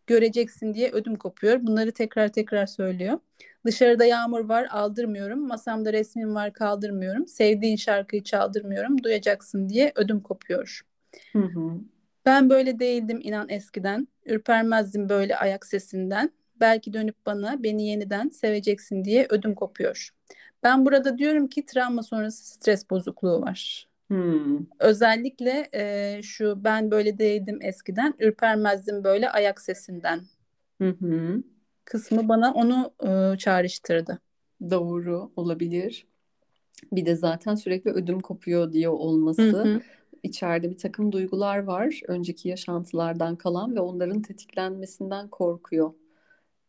[0.06, 1.58] göreceksin diye ödüm kopuyor.
[1.62, 3.18] Bunları tekrar tekrar söylüyor.
[3.66, 5.46] Dışarıda yağmur var aldırmıyorum.
[5.48, 7.26] Masamda resmin var kaldırmıyorum.
[7.26, 9.02] Sevdiğin şarkıyı çaldırmıyorum.
[9.02, 10.80] Duyacaksın diye ödüm kopuyor.
[11.32, 11.80] Hı hı.
[12.26, 14.08] Ben böyle değildim inan eskiden.
[14.26, 16.30] Ürpermezdim böyle ayak sesinden.
[16.60, 20.10] Belki dönüp bana beni yeniden seveceksin diye ödüm kopuyor.
[20.62, 23.88] Ben burada diyorum ki travma sonrası stres bozukluğu var.
[24.08, 24.58] Hmm.
[24.78, 30.20] Özellikle e, şu ben böyle değildim eskiden, ürpermezdim böyle ayak sesinden.
[30.80, 31.42] Hı hı.
[31.84, 34.18] Kısmı bana onu e, çağrıştırdı.
[34.70, 36.06] Doğru olabilir.
[36.92, 39.42] Bir de zaten sürekli ödüm kopuyor diye olması.
[39.42, 39.80] Hı hı.
[40.22, 42.00] İçeride bir takım duygular var.
[42.08, 45.94] Önceki yaşantılardan kalan ve onların tetiklenmesinden korkuyor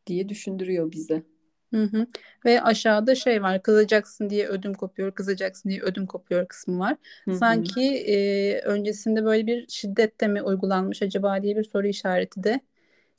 [0.07, 1.23] diye düşündürüyor bize.
[1.73, 2.07] Hı hı.
[2.45, 6.95] Ve aşağıda şey var kızacaksın diye ödüm kopuyor, kızacaksın diye ödüm kopuyor kısmı var.
[7.25, 7.35] Hı hı.
[7.35, 12.59] Sanki e, öncesinde böyle bir şiddet de mi uygulanmış acaba diye bir soru işareti de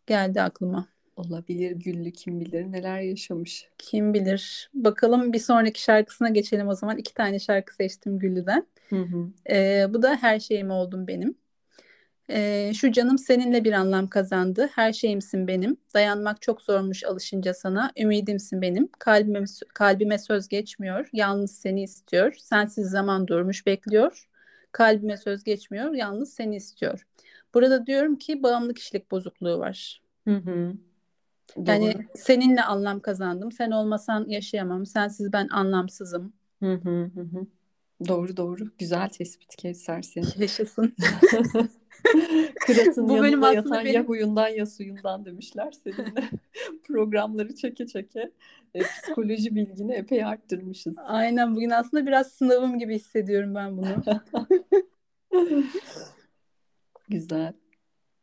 [0.07, 0.89] geldi aklıma.
[1.17, 3.69] Olabilir Güllü kim bilir neler yaşamış.
[3.79, 4.71] Kim bilir.
[4.75, 6.99] Bakalım bir sonraki şarkısına geçelim o zaman.
[6.99, 8.67] İki tane şarkı seçtim Güllü'den.
[8.91, 9.27] Hı hı.
[9.51, 11.35] E, bu da Her Şeyim Oldum Benim.
[12.31, 14.69] Ee, şu canım seninle bir anlam kazandı.
[14.75, 15.77] Her şeyimsin benim.
[15.95, 17.91] Dayanmak çok zormuş alışınca sana.
[17.99, 18.89] Ümidimsin benim.
[18.99, 21.09] Kalbime, kalbime söz geçmiyor.
[21.13, 22.35] Yalnız seni istiyor.
[22.39, 24.29] Sensiz zaman durmuş bekliyor.
[24.73, 25.95] Kalbime söz geçmiyor.
[25.95, 27.07] Yalnız seni istiyor.
[27.55, 30.03] Burada diyorum ki bağımlı kişilik bozukluğu var.
[30.29, 30.73] Hı hı.
[31.67, 33.53] Yani seninle anlam kazandım.
[33.53, 34.87] Sen olmasan yaşayamam.
[34.87, 36.33] Sensiz ben anlamsızım.
[36.63, 37.47] Hı hı hı.
[38.09, 38.65] Doğru doğru.
[38.79, 40.29] Güzel tespit Kevser senin.
[40.39, 40.95] Yaşasın.
[42.67, 43.95] Kırat'ın Bu yanında bölüm yatan benim...
[43.95, 46.31] ya huyundan ya suyundan demişler seninle.
[46.87, 48.31] Programları çeke çeke
[48.75, 50.95] e, psikoloji bilgini epey arttırmışız.
[50.99, 54.03] Aynen bugün aslında biraz sınavım gibi hissediyorum ben bunu.
[57.09, 57.53] Güzel.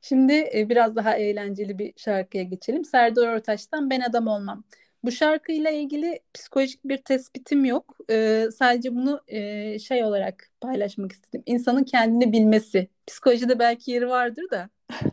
[0.02, 2.86] Şimdi e, biraz daha eğlenceli bir şarkıya geçelim.
[2.86, 4.64] Serdar Ortaç'tan Ben Adam Olmam.
[5.04, 7.98] Bu şarkıyla ilgili psikolojik bir tespitim yok.
[8.10, 11.44] Ee, sadece bunu e, şey olarak paylaşmak istedim.
[11.46, 12.88] İnsanın kendini bilmesi.
[13.08, 14.70] Psikolojide belki yeri vardır da.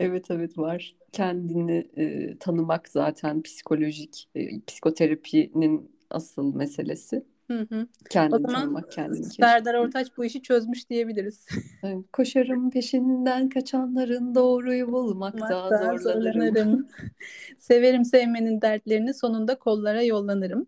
[0.00, 0.96] evet evet var.
[1.12, 7.24] Kendini e, tanımak zaten psikolojik, e, psikoterapinin asıl meselesi.
[7.52, 7.86] Hı hı.
[8.10, 11.46] Kendini o zaman tanımak, kendini Serdar Ortaç bu işi çözmüş diyebiliriz.
[12.12, 15.98] Koşarım peşinden kaçanların doğruyu bulmakta zorlanırım.
[15.98, 16.88] zorlanırım.
[17.58, 20.66] Severim sevmenin dertlerini sonunda kollara yollanırım.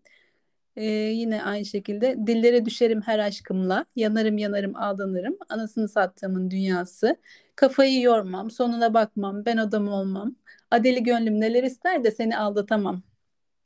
[0.75, 7.15] Ee, yine aynı şekilde dillere düşerim her aşkımla, yanarım yanarım aldanırım, anasını sattığımın dünyası.
[7.55, 10.35] Kafayı yormam, sonuna bakmam, ben adam olmam.
[10.71, 13.01] Adeli gönlüm neler ister de seni aldatamam.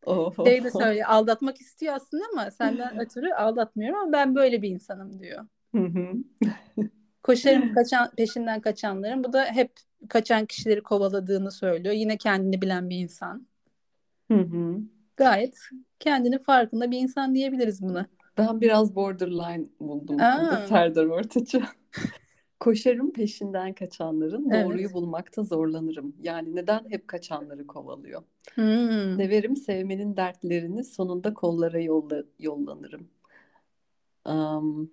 [0.06, 0.46] Oh.
[0.46, 5.20] Şey de söyle aldatmak istiyor aslında ama senden ötürü aldatmıyorum ama ben böyle bir insanım
[5.20, 5.46] diyor.
[7.24, 9.24] Koşarım kaçan, peşinden kaçanların.
[9.24, 9.72] Bu da hep
[10.10, 11.96] kaçan kişileri kovaladığını söylüyor.
[11.96, 13.48] Yine kendini bilen bir insan.
[15.18, 15.58] Gayet
[16.00, 18.06] kendini farkında bir insan diyebiliriz buna.
[18.38, 20.68] Ben biraz borderline buldum Aa.
[20.68, 21.62] Serdar Ortaç'ı.
[22.60, 24.66] Koşarım peşinden kaçanların evet.
[24.66, 26.16] doğruyu bulmakta zorlanırım.
[26.22, 28.24] Yani neden hep kaçanları kovalıyor?
[28.56, 29.18] Hmm.
[29.18, 33.08] Severim sevmenin dertlerini sonunda kollara yolla, yollanırım.
[34.26, 34.92] Um,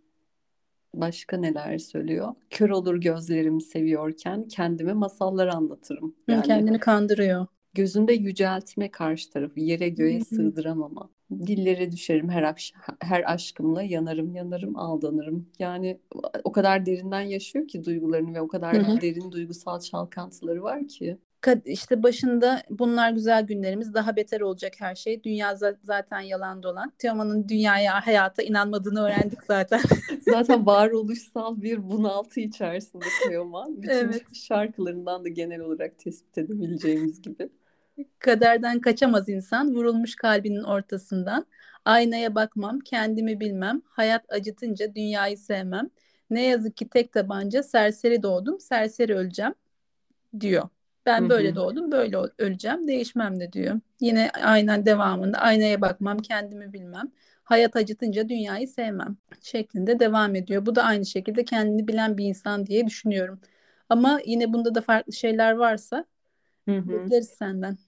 [0.95, 2.35] başka neler söylüyor?
[2.51, 6.15] Kör olur gözlerim seviyorken kendime masallar anlatırım.
[6.29, 7.47] Yani kendini kandırıyor.
[7.77, 11.11] Gözünde yüceltme karşı tarafı, yere göğe sığdıramama.
[11.31, 15.49] Dillere düşerim her, akş- her aşkımla, yanarım yanarım aldanırım.
[15.59, 16.01] Yani
[16.45, 21.19] o kadar derinden yaşıyor ki duygularını ve o kadar derin duygusal çalkantıları var ki.
[21.65, 25.25] İşte başında bunlar güzel günlerimiz daha beter olacak her şey.
[25.25, 26.93] Dünya za- zaten yalan dolan.
[26.99, 29.81] Teoman'ın dünyaya, hayata inanmadığını öğrendik zaten.
[30.21, 33.83] Zaten varoluşsal bir bunaltı içerisinde Teoman.
[33.83, 34.35] Bütün Evet.
[34.35, 37.49] şarkılarından da genel olarak tespit edebileceğimiz gibi.
[38.19, 41.47] Kaderden kaçamaz insan, vurulmuş kalbinin ortasından.
[41.85, 45.91] Aynaya bakmam, kendimi bilmem, hayat acıtınca dünyayı sevmem.
[46.31, 49.55] Ne yazık ki tek tabanca serseri doğdum, serseri öleceğim
[50.41, 50.69] diyor.
[51.07, 53.81] Ben böyle doğdum, böyle öleceğim, değişmem de diyor.
[54.01, 57.13] Yine aynen devamında aynaya bakmam, kendimi bilmem.
[57.45, 60.67] Hayat acıtınca dünyayı sevmem şeklinde devam ediyor.
[60.67, 63.41] Bu da aynı şekilde kendini bilen bir insan diye düşünüyorum.
[63.89, 66.05] Ama yine bunda da farklı şeyler varsa
[66.89, 67.79] bekleriz senden.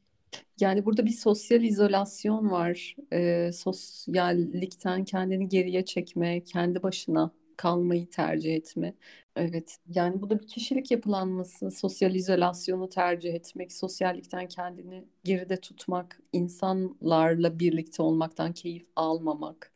[0.61, 2.97] Yani burada bir sosyal izolasyon var.
[3.13, 8.95] Ee, sosyallikten kendini geriye çekme, kendi başına kalmayı tercih etme.
[9.37, 16.21] Evet, yani bu da bir kişilik yapılanması, sosyal izolasyonu tercih etmek, sosyallikten kendini geride tutmak,
[16.33, 19.73] insanlarla birlikte olmaktan keyif almamak.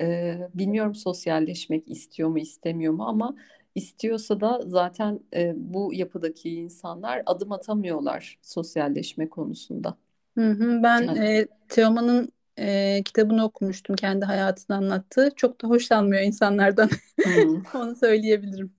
[0.00, 3.36] Ee, bilmiyorum sosyalleşmek istiyor mu, istemiyor mu ama
[3.76, 9.96] istiyorsa da zaten e, bu yapıdaki insanlar adım atamıyorlar sosyalleşme konusunda.
[10.38, 13.96] Hı hı, ben Yani e, Teoman'ın e, kitabını okumuştum.
[13.96, 15.30] Kendi hayatını anlattığı.
[15.36, 16.88] Çok da hoşlanmıyor insanlardan.
[17.24, 18.72] hmm, Onu söyleyebilirim.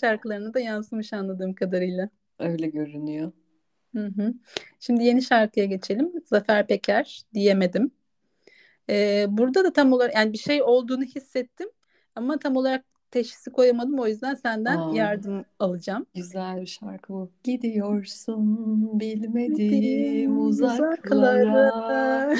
[0.00, 2.08] Şarkılarına da yansımış anladığım kadarıyla.
[2.38, 3.32] öyle görünüyor.
[3.94, 4.34] Hı hı.
[4.80, 6.12] Şimdi yeni şarkıya geçelim.
[6.24, 7.90] Zafer Peker diyemedim.
[8.90, 11.68] E, burada da tam olarak yani bir şey olduğunu hissettim
[12.14, 13.98] ama tam olarak teşhisi koyamadım.
[14.00, 16.06] O yüzden senden Aa, yardım alacağım.
[16.14, 17.32] güzel bir şarkı bu.
[17.44, 22.34] Gidiyorsun bilmediğim uzaklara uzaklara.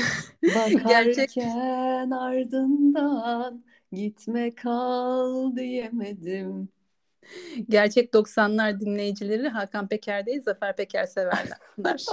[0.87, 6.69] Gerçek bakarken ardından gitme kal diyemedim.
[7.69, 11.59] Gerçek 90'lar dinleyicileri Hakan Peker değil Zafer Peker severler.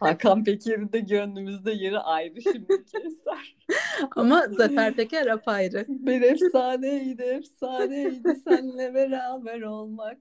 [0.00, 3.56] Hakan Peker'in de gönlümüzde yeri ayrı şimdiki eser.
[4.16, 5.84] Ama Zafer Peker apayrı.
[5.88, 10.18] Bir efsaneydi, efsaneydi seninle beraber olmak.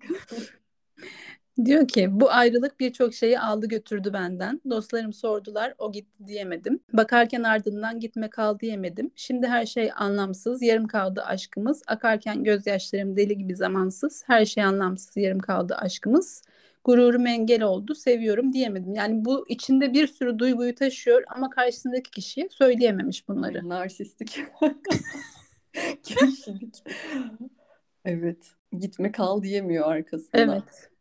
[1.65, 4.61] Diyor ki bu ayrılık birçok şeyi aldı götürdü benden.
[4.69, 6.79] Dostlarım sordular o gitti diyemedim.
[6.93, 9.11] Bakarken ardından gitme kal diyemedim.
[9.15, 11.81] Şimdi her şey anlamsız yarım kaldı aşkımız.
[11.87, 14.23] Akarken gözyaşlarım deli gibi zamansız.
[14.27, 16.43] Her şey anlamsız yarım kaldı aşkımız.
[16.83, 18.93] Gururum engel oldu seviyorum diyemedim.
[18.93, 23.69] Yani bu içinde bir sürü duyguyu taşıyor ama karşısındaki kişiye söyleyememiş bunları.
[23.69, 24.27] Narsistik
[26.03, 26.83] kişilik.
[28.05, 28.51] Evet.
[28.79, 30.49] Gitme kal diyemiyor arkasından.
[30.49, 30.91] Evet.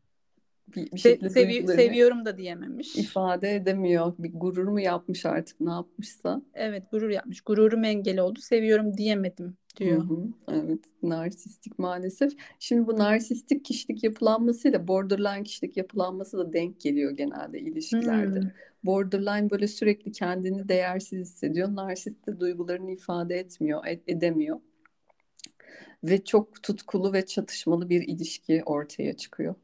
[0.77, 2.97] Bir, bir Se- sevi- seviyorum da diyememiş.
[2.97, 4.13] ifade edemiyor.
[4.19, 6.43] Bir gurur mu yapmış artık ne yapmışsa.
[6.55, 7.41] Evet gurur yapmış.
[7.41, 8.41] Gururum engel oldu.
[8.41, 10.05] Seviyorum diyemedim Hı diyor.
[10.05, 12.33] hı, evet, narsistik maalesef.
[12.59, 18.41] Şimdi bu narsistik kişilik yapılanmasıyla borderline kişilik yapılanması da denk geliyor genelde ilişkilerde.
[18.41, 18.51] Hmm.
[18.85, 21.69] Borderline böyle sürekli kendini değersiz hissediyor.
[21.75, 24.61] Narsist de duygularını ifade etmiyor, ed- edemiyor.
[26.05, 29.55] Ve çok tutkulu ve çatışmalı bir ilişki ortaya çıkıyor.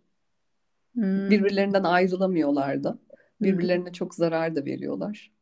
[0.96, 1.30] Hmm.
[1.30, 2.88] Birbirlerinden ayrılamıyorlar da.
[2.88, 2.98] Hı hı.
[3.40, 5.32] Birbirlerine çok zarar da veriyorlar.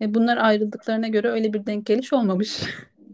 [0.00, 2.62] E bunlar ayrıldıklarına göre öyle bir denk geliş olmamış.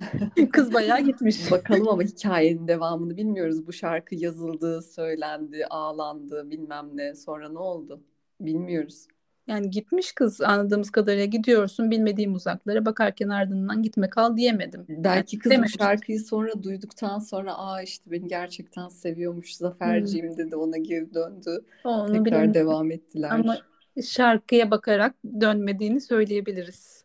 [0.52, 1.50] Kız bayağı gitmiş.
[1.50, 3.66] Bakalım ama hikayenin devamını bilmiyoruz.
[3.66, 7.14] Bu şarkı yazıldı, söylendi, ağlandı, bilmem ne.
[7.14, 8.04] Sonra ne oldu?
[8.40, 9.06] Bilmiyoruz.
[9.46, 14.88] Yani gitmiş kız anladığımız kadarıyla gidiyorsun bilmediğim uzaklara bakarken ardından gitme kal diyemedim.
[14.88, 15.76] Yani Belki kız dememiş.
[15.78, 19.96] şarkıyı sonra duyduktan sonra aa işte beni gerçekten seviyormuş Hmm.
[19.96, 21.64] Zaferciğim dedi ona geri döndü.
[21.84, 22.54] Onu Tekrar bilemiyorum.
[22.54, 22.90] devam
[23.28, 23.64] Ama ettiler.
[24.04, 27.01] şarkıya bakarak dönmediğini söyleyebiliriz.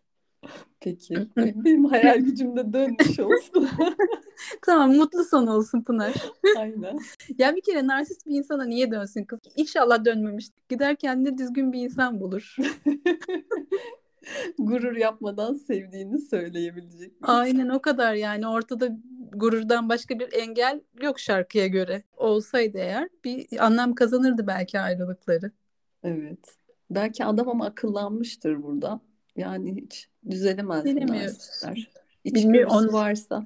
[0.79, 1.15] Peki.
[1.37, 3.69] Benim hayal gücümde dönmüş olsun.
[4.65, 6.13] Tamam mutlu son olsun Pınar.
[6.57, 6.99] Aynen.
[7.37, 9.39] Ya bir kere narsist bir insana niye dönsün kız?
[9.55, 10.47] İnşallah dönmemiş.
[10.69, 12.55] Gider kendine düzgün bir insan bulur.
[14.57, 17.13] Gurur yapmadan sevdiğini söyleyebilecek.
[17.21, 18.89] Aynen o kadar yani ortada
[19.31, 22.03] gururdan başka bir engel yok şarkıya göre.
[22.17, 25.51] Olsaydı eğer bir anlam kazanırdı belki ayrılıkları.
[26.03, 26.55] Evet.
[26.89, 29.01] Belki adam ama akıllanmıştır burada.
[29.37, 31.63] Yani hiç düzelemez Bilemiyoruz.
[32.23, 33.45] İçgörüsü onu, varsa,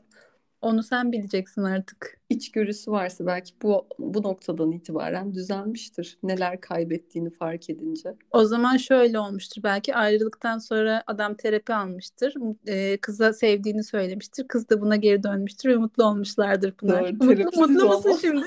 [0.62, 2.20] onu sen bileceksin artık.
[2.30, 6.18] içgörüsü varsa belki bu bu noktadan itibaren düzelmiştir.
[6.24, 8.16] Neler kaybettiğini fark edince.
[8.32, 9.64] O zaman şöyle olmuştur.
[9.64, 12.34] Belki ayrılıktan sonra adam terapi almıştır.
[12.68, 14.48] Ee, kıza sevdiğini söylemiştir.
[14.48, 17.20] Kız da buna geri dönmüştür ve mutlu olmuşlardır Pınar.
[17.20, 18.46] Doğru, Mutlu, mutlu musun şimdi?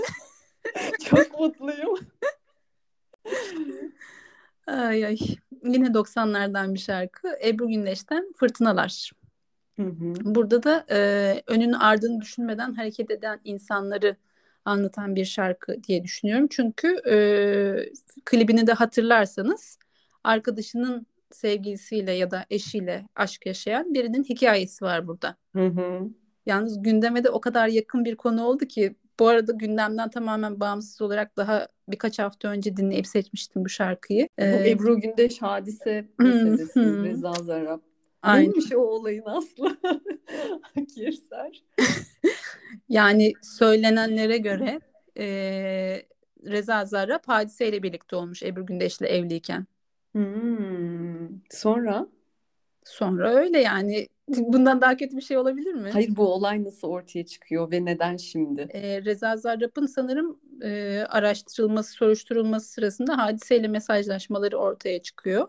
[1.04, 1.98] Çok mutluyum.
[4.66, 5.18] Ay ay.
[5.64, 7.29] Yine 90'lardan bir şarkı.
[7.44, 9.11] Ebru Gündeş'ten Fırtınalar.
[9.77, 10.14] Hı hı.
[10.20, 14.16] Burada da e, önünü ardını düşünmeden hareket eden insanları
[14.64, 16.46] anlatan bir şarkı diye düşünüyorum.
[16.50, 17.16] Çünkü e,
[18.24, 19.79] klibini de hatırlarsanız
[20.24, 25.37] arkadaşının sevgilisiyle ya da eşiyle aşk yaşayan birinin hikayesi var burada.
[25.57, 26.09] Hı hı.
[26.46, 31.03] Yalnız gündeme de o kadar yakın bir konu oldu ki bu arada gündemden tamamen bağımsız
[31.03, 34.29] olarak daha birkaç hafta önce dinleyip seçmiştim bu şarkıyı.
[34.38, 36.81] Bu Ee, Ebru Gündeş hadise meselesi.
[36.81, 37.81] Reza Zarrab.
[38.22, 38.50] Aynen.
[38.50, 39.77] Neymiş o olayın aslı?
[40.94, 41.64] Kirser.
[42.88, 44.81] Yani söylenenlere göre
[45.18, 45.27] e,
[46.44, 49.66] Reza Zarrab hadiseyle birlikte olmuş Ebru Gündeş'le evliyken.
[50.12, 51.29] Hmm.
[51.50, 52.07] Sonra?
[52.85, 55.90] Sonra öyle yani bundan daha kötü bir şey olabilir mi?
[55.92, 58.60] Hayır bu olay nasıl ortaya çıkıyor ve neden şimdi?
[58.60, 65.48] E, Reza Zarrab'ın sanırım e, araştırılması, soruşturulması sırasında hadiseyle mesajlaşmaları ortaya çıkıyor.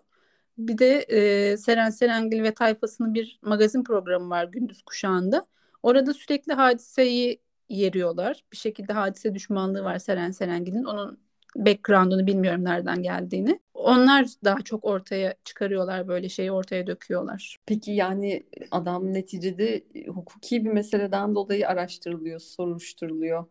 [0.58, 5.46] Bir de e, Seren Serengil ve tayfasının bir magazin programı var gündüz kuşağında.
[5.84, 8.44] Orada sürekli hadiseyi yeriyorlar.
[8.52, 10.84] Bir şekilde hadise düşmanlığı var Seren Serengil'in.
[10.84, 11.25] Onun
[11.56, 13.60] background'unu bilmiyorum nereden geldiğini.
[13.74, 17.58] Onlar daha çok ortaya çıkarıyorlar böyle şeyi ortaya döküyorlar.
[17.66, 23.46] Peki yani adam neticede hukuki bir meseleden dolayı araştırılıyor, soruşturuluyor.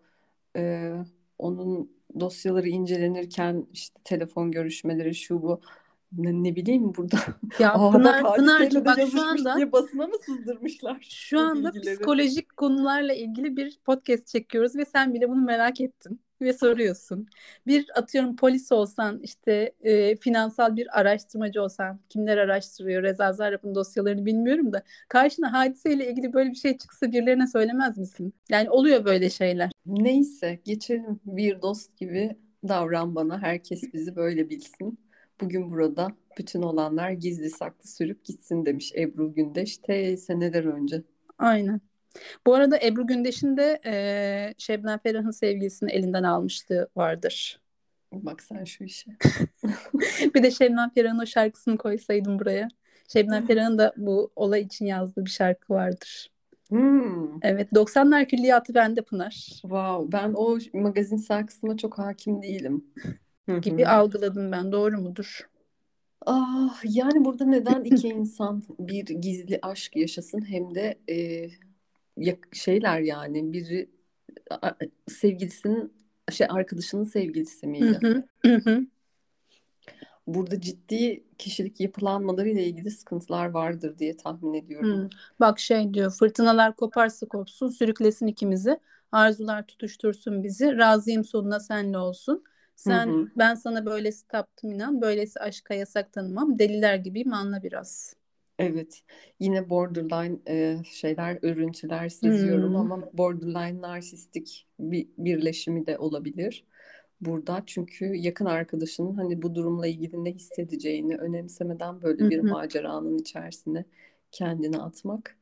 [0.57, 0.93] Ee,
[1.39, 1.91] onun
[2.21, 5.61] dosyaları incelenirken işte telefon görüşmeleri şu bu
[6.19, 7.17] ne, ne bileyim burada
[7.59, 11.95] Ya Aa, Pınar, bak Pınar'cığım bak şu anda diye basına mı sızdırmışlar Şu anda bilgileri?
[11.95, 17.29] psikolojik konularla ilgili bir podcast çekiyoruz ve sen bile bunu merak ettin ve soruyorsun.
[17.67, 24.27] Bir atıyorum polis olsan işte e, finansal bir araştırmacı olsan kimler araştırıyor Reza Zarrab'ın dosyalarını
[24.27, 28.35] bilmiyorum da karşına hadiseyle ilgili böyle bir şey çıksa birilerine söylemez misin?
[28.51, 29.71] Yani oluyor böyle şeyler.
[29.87, 32.37] Neyse geçelim bir dost gibi
[32.69, 34.99] davran bana herkes bizi böyle bilsin.
[35.41, 41.03] Bugün burada bütün olanlar gizli saklı sürüp gitsin demiş Ebru Gündeş te seneler önce.
[41.39, 41.81] Aynen.
[42.47, 47.61] Bu arada Ebru Gündeş'in de e, Şebnem Ferah'ın sevgilisini elinden almışlığı vardır.
[48.13, 49.11] Bak sen şu işe.
[50.35, 52.69] Bir de Şebnem Ferah'ın o şarkısını koysaydım buraya.
[53.13, 56.31] Şebnem Ferah'ın da bu olay için yazdığı bir şarkı vardır.
[56.69, 57.43] Hmm.
[57.43, 62.85] Evet 90'lar külliyatı bende Pınar Wow, ben o magazin şarkısına çok hakim değilim.
[63.63, 65.49] Gibi algıladım ben doğru mudur?
[66.27, 71.49] Ah, yani burada neden iki insan bir gizli aşk yaşasın hem de e,
[72.53, 73.91] şeyler yani biri
[75.09, 75.93] sevgilisinin
[76.33, 78.01] şey arkadaşının sevgilisi Hı miydi?
[78.03, 78.87] hı, hı hı.
[80.27, 84.89] Burada ciddi kişilik yapılanmaları ile ilgili sıkıntılar vardır diye tahmin ediyorum.
[84.89, 85.09] Hı.
[85.41, 88.81] Bak şey diyor fırtınalar koparsa kopsun sürüklesin ikimizi
[89.13, 92.45] arzular tutuştursun bizi razıyım sonuna senle olsun.
[92.87, 93.31] Hı Sen hı.
[93.37, 98.15] ben sana böylesi taptım inan böylesi aşka yasak tanımam deliler gibiyim anla biraz.
[98.59, 99.03] Evet,
[99.41, 102.77] yine borderline e, şeyler, örüntüler seziyorum Hmm.
[102.77, 106.65] ama borderline narsistik bir birleşimi de olabilir
[107.21, 107.63] burada.
[107.67, 112.43] Çünkü yakın arkadaşının hani bu durumla ilgili ne hissedeceğini önemsemeden böyle bir hı.
[112.43, 113.85] maceranın içerisine
[114.33, 115.37] kendini atmak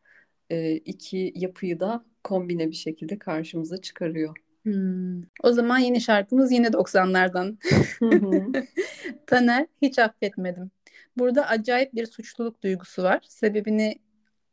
[0.50, 4.36] e, iki yapıyı da kombine bir şekilde karşımıza çıkarıyor.
[4.62, 5.22] Hmm.
[5.42, 7.58] O zaman yeni şarkımız yine 90'lardan.
[7.98, 8.52] Hı hı.
[9.26, 10.70] Taner hiç affetmedim.
[11.16, 13.20] Burada acayip bir suçluluk duygusu var.
[13.28, 13.98] Sebebini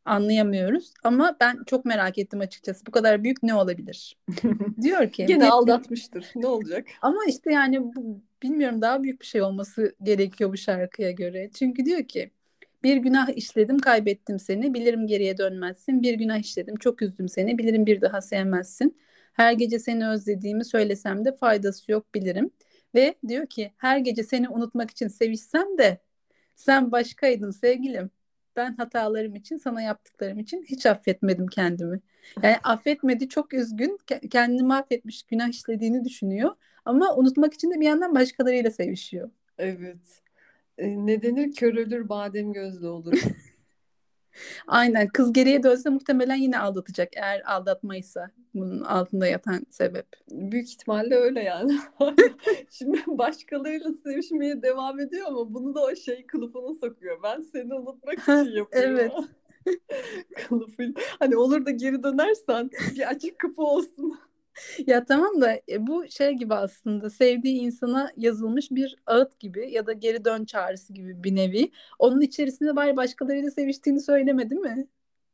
[0.06, 2.86] anlayamıyoruz ama ben çok merak ettim açıkçası.
[2.86, 4.18] Bu kadar büyük ne olabilir?
[4.82, 6.26] Diyor ki Gene bir- aldatmıştır.
[6.36, 6.88] Ne olacak?
[7.02, 11.50] ama işte yani bu, bilmiyorum daha büyük bir şey olması gerekiyor bu şarkıya göre.
[11.54, 12.32] Çünkü diyor ki
[12.84, 16.02] bir günah işledim kaybettim seni bilirim geriye dönmezsin.
[16.02, 18.98] Bir günah işledim çok üzdüm seni bilirim bir daha sevmezsin.
[19.34, 22.52] Her gece seni özlediğimi söylesem de faydası yok bilirim.
[22.96, 26.02] Ve diyor ki her gece seni unutmak için sevişsem de
[26.60, 28.10] sen başkaydın sevgilim.
[28.56, 32.00] Ben hatalarım için, sana yaptıklarım için hiç affetmedim kendimi.
[32.44, 36.56] Yani affetmedi, çok üzgün, ke- kendini affetmiş, günah işlediğini düşünüyor.
[36.86, 39.30] Ama unutmak için de bir yandan başkalarıyla sevişiyor.
[39.58, 40.22] Evet.
[40.78, 41.52] E, ne denir?
[41.52, 43.14] Kör ölür badem gözlü olur.
[44.68, 50.08] Aynen, kız geriye dönse muhtemelen yine aldatacak eğer aldatmaysa bunun altında yatan sebep.
[50.32, 51.78] Büyük ihtimalle öyle yani.
[52.70, 57.24] Şimdi başkalarıyla sevişmeye devam ediyor ama bunu da o şey kılıfına sokuyor.
[57.24, 59.00] Ben seni unutmak için yapıyorum.
[59.00, 59.12] Evet.
[60.48, 60.94] Kılıfıyla.
[61.20, 64.20] Hani olur da geri dönersen bir açık kapı olsun.
[64.88, 69.86] Ya tamam da e, bu şey gibi aslında sevdiği insana yazılmış bir ağıt gibi ya
[69.86, 71.72] da geri dön çağrısı gibi bir nevi.
[72.00, 74.88] Onun içerisinde bari başkalarıyla seviştiğini söylemedi mi?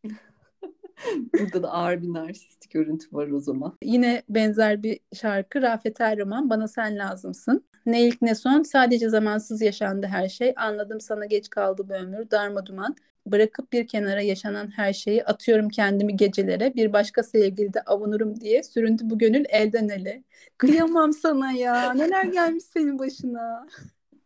[1.39, 3.78] Burada da ağır bir narsistik görüntü var o zaman.
[3.84, 7.65] Yine benzer bir şarkı Rafet Erroman Bana Sen Lazımsın.
[7.86, 10.53] Ne ilk ne son sadece zamansız yaşandı her şey.
[10.57, 12.95] Anladım sana geç kaldı bu ömür darma duman.
[13.26, 16.76] Bırakıp bir kenara yaşanan her şeyi atıyorum kendimi gecelere.
[16.76, 20.23] Bir başka sevgilide avunurum diye süründü bu gönül elden ele.
[20.57, 21.93] Kıyamam sana ya.
[21.93, 23.67] Neler gelmiş senin başına.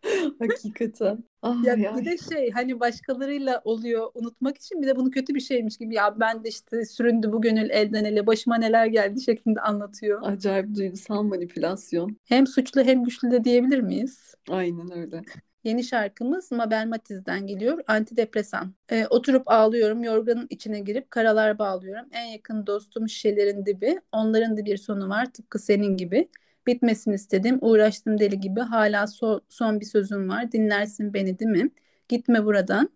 [0.39, 1.23] Hakikaten.
[1.41, 1.97] Ah, Ya ya.
[1.97, 5.95] bir de şey hani başkalarıyla oluyor unutmak için bir de bunu kötü bir şeymiş gibi
[5.95, 10.19] ya ben de işte süründü bu gönül elden ele başıma neler geldi şeklinde anlatıyor.
[10.23, 12.17] Acayip duygusal manipülasyon.
[12.25, 14.33] Hem suçlu hem güçlü de diyebilir miyiz?
[14.49, 15.21] Aynen öyle.
[15.63, 17.83] Yeni şarkımız Mabel Matiz'den geliyor.
[17.87, 18.73] Antidepresan.
[18.91, 22.05] Ee, oturup ağlıyorum, yorganın içine girip karalar bağlıyorum.
[22.11, 23.99] En yakın dostum şişelerin dibi.
[24.11, 26.29] Onların da bir sonu var tıpkı senin gibi.
[26.67, 28.59] Bitmesin istedim, uğraştım deli gibi.
[28.59, 30.51] Hala so- son bir sözüm var.
[30.51, 31.69] Dinlersin beni değil mi?
[32.09, 32.89] Gitme buradan.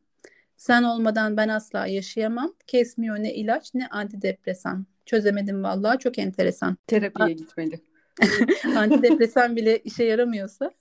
[0.57, 2.53] Sen olmadan ben asla yaşayamam.
[2.67, 4.85] Kesmiyor ne ilaç ne antidepresan.
[5.05, 6.77] Çözemedim vallahi çok enteresan.
[6.87, 7.79] Terapiye gitmeli.
[8.77, 10.71] Antidepresan bile işe yaramıyorsa.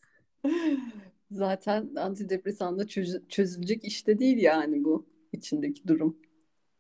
[1.33, 6.17] Zaten antidepresanla çöz- çözülecek işte değil yani bu içindeki durum.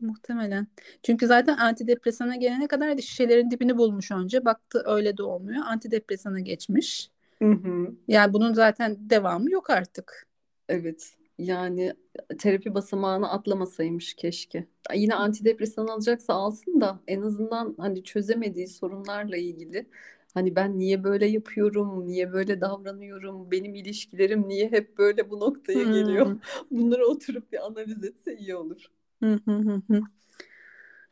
[0.00, 0.66] Muhtemelen.
[1.02, 4.44] Çünkü zaten antidepresana gelene kadar da şişelerin dibini bulmuş önce.
[4.44, 5.62] Baktı öyle de olmuyor.
[5.66, 7.10] Antidepresana geçmiş.
[7.38, 7.94] Hı hı.
[8.08, 10.26] Yani bunun zaten devamı yok artık.
[10.68, 11.16] Evet.
[11.38, 11.92] Yani
[12.38, 14.66] terapi basamağını atlamasaymış keşke.
[14.94, 19.86] Yine antidepresan alacaksa alsın da en azından hani çözemediği sorunlarla ilgili
[20.34, 25.82] hani ben niye böyle yapıyorum, niye böyle davranıyorum, benim ilişkilerim niye hep böyle bu noktaya
[25.82, 26.26] geliyor.
[26.26, 26.38] Hmm.
[26.70, 28.86] Bunları oturup bir analiz etse iyi olur.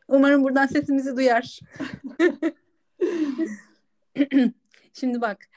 [0.09, 1.61] Umarım buradan sesimizi duyar.
[4.93, 5.49] Şimdi bak,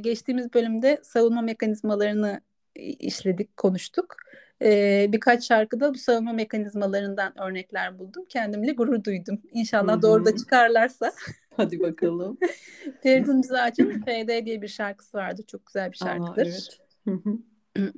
[0.00, 2.40] geçtiğimiz bölümde savunma mekanizmalarını
[2.76, 4.16] işledik, konuştuk.
[4.62, 8.24] E, birkaç şarkıda bu savunma mekanizmalarından örnekler buldum.
[8.28, 9.42] Kendimle gurur duydum.
[9.52, 11.12] İnşallah doğru da çıkarlarsa.
[11.56, 12.38] Hadi bakalım.
[13.02, 15.42] Feridun Mizac'ın FD diye bir şarkısı vardı.
[15.46, 16.46] Çok güzel bir Aa, şarkıdır.
[16.46, 16.78] evet.
[17.04, 17.38] Hı hı.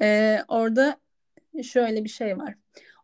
[0.00, 0.96] Ee, orada
[1.62, 2.54] şöyle bir şey var.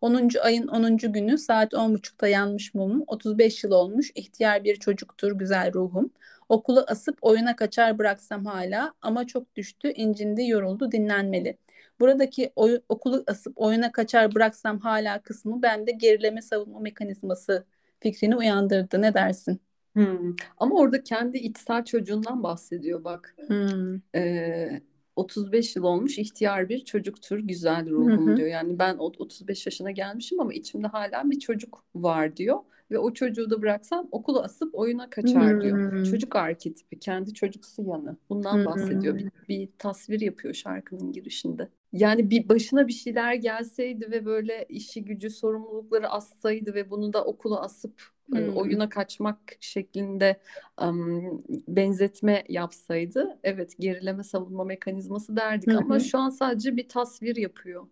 [0.01, 0.29] 10.
[0.43, 0.97] ayın 10.
[0.97, 3.05] günü saat 10.30'da yanmış mumum.
[3.07, 4.11] 35 yıl olmuş.
[4.15, 6.11] ihtiyar bir çocuktur güzel ruhum.
[6.49, 11.57] Okulu asıp oyuna kaçar bıraksam hala ama çok düştü, incindi, yoruldu, dinlenmeli.
[12.01, 17.65] Buradaki oy- okulu asıp oyuna kaçar bıraksam hala kısmı bende gerileme savunma mekanizması
[18.01, 19.03] fikrini uyandırdı.
[19.03, 19.61] Ne dersin?
[19.95, 20.37] Hmm.
[20.57, 23.37] Ama orada kendi içsel çocuğundan bahsediyor bak.
[23.47, 24.01] Hmm.
[24.15, 24.81] Ee,
[25.17, 28.37] 35 yıl olmuş ihtiyar bir çocuktur güzel Hı ruhum hı.
[28.37, 28.49] diyor.
[28.49, 32.59] Yani ben o- 35 yaşına gelmişim ama içimde hala bir çocuk var diyor.
[32.91, 35.93] Ve o çocuğu da bıraksam okulu asıp oyuna kaçar diyor.
[35.93, 36.03] Hmm.
[36.05, 38.17] Çocuk arketipi, kendi çocuksu yanı.
[38.29, 39.15] Bundan bahsediyor.
[39.15, 39.19] Hmm.
[39.19, 41.69] Bir, bir tasvir yapıyor şarkının girişinde.
[41.93, 47.25] Yani bir başına bir şeyler gelseydi ve böyle işi gücü sorumlulukları assaydı ve bunu da
[47.25, 48.57] okula asıp Hmm.
[48.57, 50.41] oyuna kaçmak şeklinde
[50.77, 51.23] am,
[51.69, 57.87] benzetme yapsaydı evet gerileme savunma mekanizması derdik Hı ama şu an sadece bir tasvir yapıyor.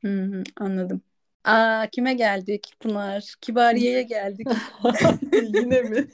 [0.00, 1.02] Hı hı, anladım.
[1.44, 3.34] Aa, kime geldik Pınar?
[3.40, 4.46] Kibariye'ye geldik.
[5.32, 6.08] Yine mi?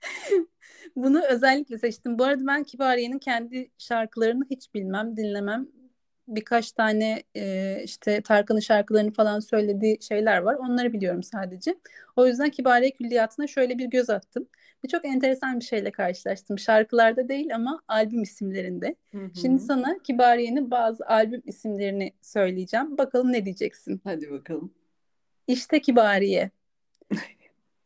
[0.96, 2.18] Bunu özellikle seçtim.
[2.18, 5.68] Bu arada ben Kibariye'nin kendi şarkılarını hiç bilmem, dinlemem.
[6.34, 10.54] Birkaç tane e, işte Tarkan'ın şarkılarını falan söylediği şeyler var.
[10.54, 11.74] Onları biliyorum sadece.
[12.16, 14.48] O yüzden Kibariye Külliyatı'na şöyle bir göz attım.
[14.84, 16.58] Ve çok enteresan bir şeyle karşılaştım.
[16.58, 18.96] Şarkılarda değil ama albüm isimlerinde.
[19.12, 19.66] Hı Şimdi hı.
[19.66, 22.98] sana Kibariye'nin bazı albüm isimlerini söyleyeceğim.
[22.98, 24.00] Bakalım ne diyeceksin?
[24.04, 24.74] Hadi bakalım.
[25.46, 26.50] İşte Kibariye,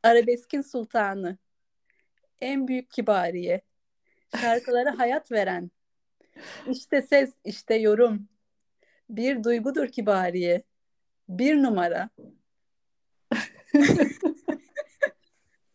[0.03, 1.39] Arabeskin Sultanı,
[2.41, 3.61] En Büyük Kibariye,
[4.41, 5.71] şarkılara hayat veren,
[6.71, 8.29] işte ses, işte yorum,
[9.11, 10.63] bir duygudur Kibariye,
[11.29, 12.11] bir numara.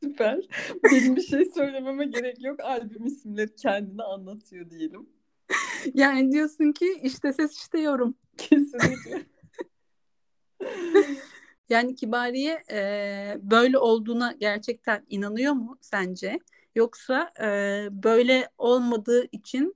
[0.04, 0.40] Süper.
[0.84, 2.60] Benim bir şey söylememe gerek yok.
[2.60, 5.10] Albüm isimleri kendini anlatıyor diyelim.
[5.94, 8.16] Yani diyorsun ki işte ses, işte yorum.
[8.38, 9.26] Kesinlikle.
[11.70, 16.40] Yani Kibariye e, böyle olduğuna gerçekten inanıyor mu sence?
[16.76, 17.48] Yoksa e,
[17.92, 19.76] böyle olmadığı için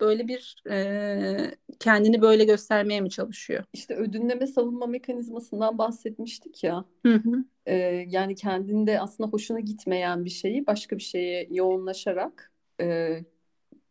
[0.00, 3.64] böyle bir e, kendini böyle göstermeye mi çalışıyor?
[3.72, 6.84] İşte ödünleme savunma mekanizmasından bahsetmiştik ya.
[7.06, 7.44] Hı hı.
[7.66, 7.74] Ee,
[8.08, 13.18] yani kendinde aslında hoşuna gitmeyen bir şeyi başka bir şeye yoğunlaşarak e,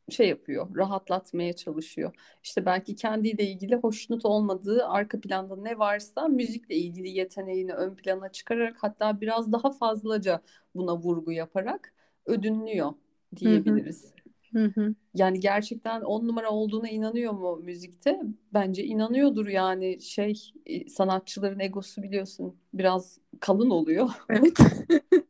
[0.10, 2.16] şey yapıyor, rahatlatmaya çalışıyor.
[2.43, 8.32] İşte belki kendiyle ilgili hoşnut olmadığı arka planda ne varsa müzikle ilgili yeteneğini ön plana
[8.32, 10.41] çıkararak hatta biraz daha fazlaca
[10.76, 11.93] buna vurgu yaparak
[12.26, 12.93] ödünlüyor
[13.36, 14.03] diyebiliriz.
[14.03, 14.26] Hı hı.
[15.14, 18.22] Yani gerçekten on numara olduğuna inanıyor mu müzikte?
[18.54, 24.10] Bence inanıyordur yani şey e, sanatçıların egosu biliyorsun biraz kalın oluyor.
[24.30, 24.58] Evet.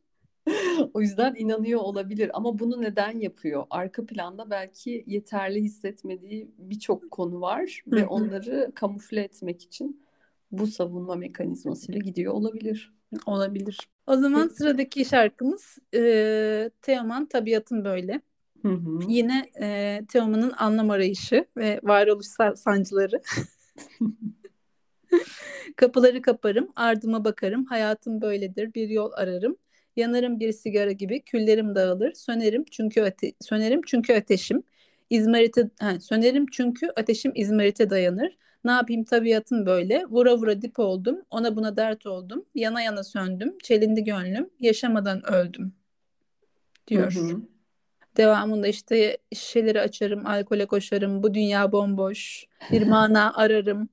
[0.94, 3.66] O yüzden inanıyor olabilir ama bunu neden yapıyor?
[3.70, 10.02] Arka planda belki yeterli hissetmediği birçok konu var ve onları kamufle etmek için
[10.52, 12.92] bu savunma mekanizmasıyla gidiyor olabilir.
[13.26, 13.88] Olabilir.
[14.06, 18.20] O zaman sıradaki şarkımız e, Teoman Tabiatın Böyle.
[18.62, 18.98] Hı hı.
[19.08, 23.22] Yine e, Teoman'ın anlam arayışı ve varoluş sa- sancıları.
[25.76, 29.56] Kapıları kaparım, ardıma bakarım, hayatım böyledir, bir yol ararım.
[29.96, 34.62] Yanarım bir sigara gibi, küllerim dağılır, sönerim çünkü ate sönerim çünkü ateşim.
[35.10, 38.38] İzmarite ha, sönerim çünkü ateşim İzmarit'e dayanır.
[38.64, 40.04] Ne yapayım tabiatın böyle.
[40.04, 42.44] Vura vura dip oldum, ona buna dert oldum.
[42.54, 45.70] Yana yana söndüm, çelindi gönlüm, yaşamadan öldüm Hı
[46.88, 47.12] diyor.
[47.12, 47.40] hı.
[48.18, 53.88] Devamında işte şişeleri açarım, alkole koşarım, bu dünya bomboş, bir mana ararım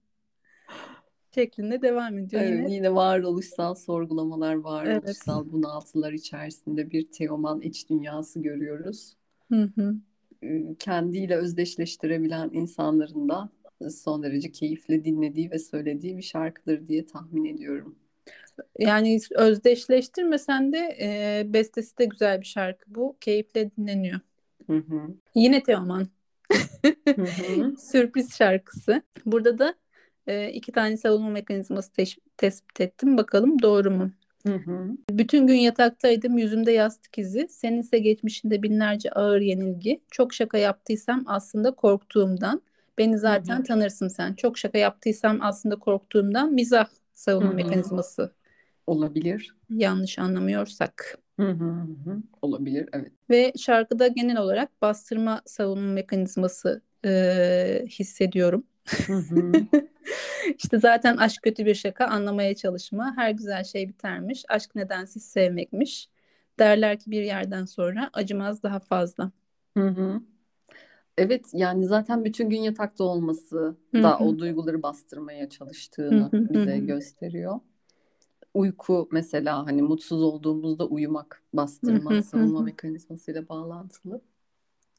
[1.35, 2.73] şeklinde devam ediyor Evet, yine.
[2.75, 4.65] yine varoluşsal sorgulamalar, Evet.
[4.65, 9.13] varoluşsal bunaltılar içerisinde bir Teoman iç dünyası görüyoruz.
[9.51, 9.95] Hı hı.
[10.43, 13.49] Ee, Kendiyle özdeşleştirebilen insanların da
[13.89, 17.95] son derece keyifle dinlediği ve söylediği bir şarkıdır diye tahmin ediyorum.
[18.79, 23.17] Yani özdeşleştirmesen de e, bestesi de güzel bir şarkı bu.
[23.21, 24.19] Keyifle dinleniyor.
[24.67, 25.01] Hı hı.
[25.35, 26.07] Yine Teoman.
[27.15, 27.75] Hı hı.
[27.91, 29.01] Sürpriz şarkısı.
[29.25, 29.75] Burada da
[30.27, 33.17] e, iki tane savunma mekanizması teş- tespit ettim.
[33.17, 34.11] Bakalım doğru mu?
[34.47, 34.89] Hı hı.
[35.09, 37.47] Bütün gün yataktaydım, yüzümde yastık izi.
[37.49, 40.01] Seninse geçmişinde binlerce ağır yenilgi.
[40.11, 42.61] Çok şaka yaptıysam aslında korktuğumdan.
[42.97, 43.63] Beni Hı zaten hı.
[43.63, 44.33] tanırsın sen.
[44.33, 46.53] Çok şaka yaptıysam aslında korktuğumdan.
[46.53, 47.55] Mizah Hı savunma hı.
[47.55, 48.35] mekanizması.
[48.87, 49.55] Olabilir.
[49.69, 51.17] Yanlış anlamıyorsak.
[51.39, 52.17] Hı hı hı hı.
[52.41, 53.11] Olabilir, evet.
[53.29, 58.63] Ve şarkıda genel olarak bastırma savunma mekanizması e, hissediyorum.
[59.07, 59.51] Hı hı.
[60.57, 66.09] İşte zaten aşk kötü bir şaka, anlamaya çalışma, her güzel şey bitermiş, aşk nedensiz sevmekmiş.
[66.59, 69.31] Derler ki bir yerden sonra acımaz daha fazla.
[69.77, 70.21] Hı hı.
[71.17, 77.59] Evet yani zaten bütün gün yatakta olması da o duyguları bastırmaya çalıştığını bize gösteriyor.
[78.53, 84.21] Uyku mesela hani mutsuz olduğumuzda uyumak bastırma savunma mekanizmasıyla bağlantılı.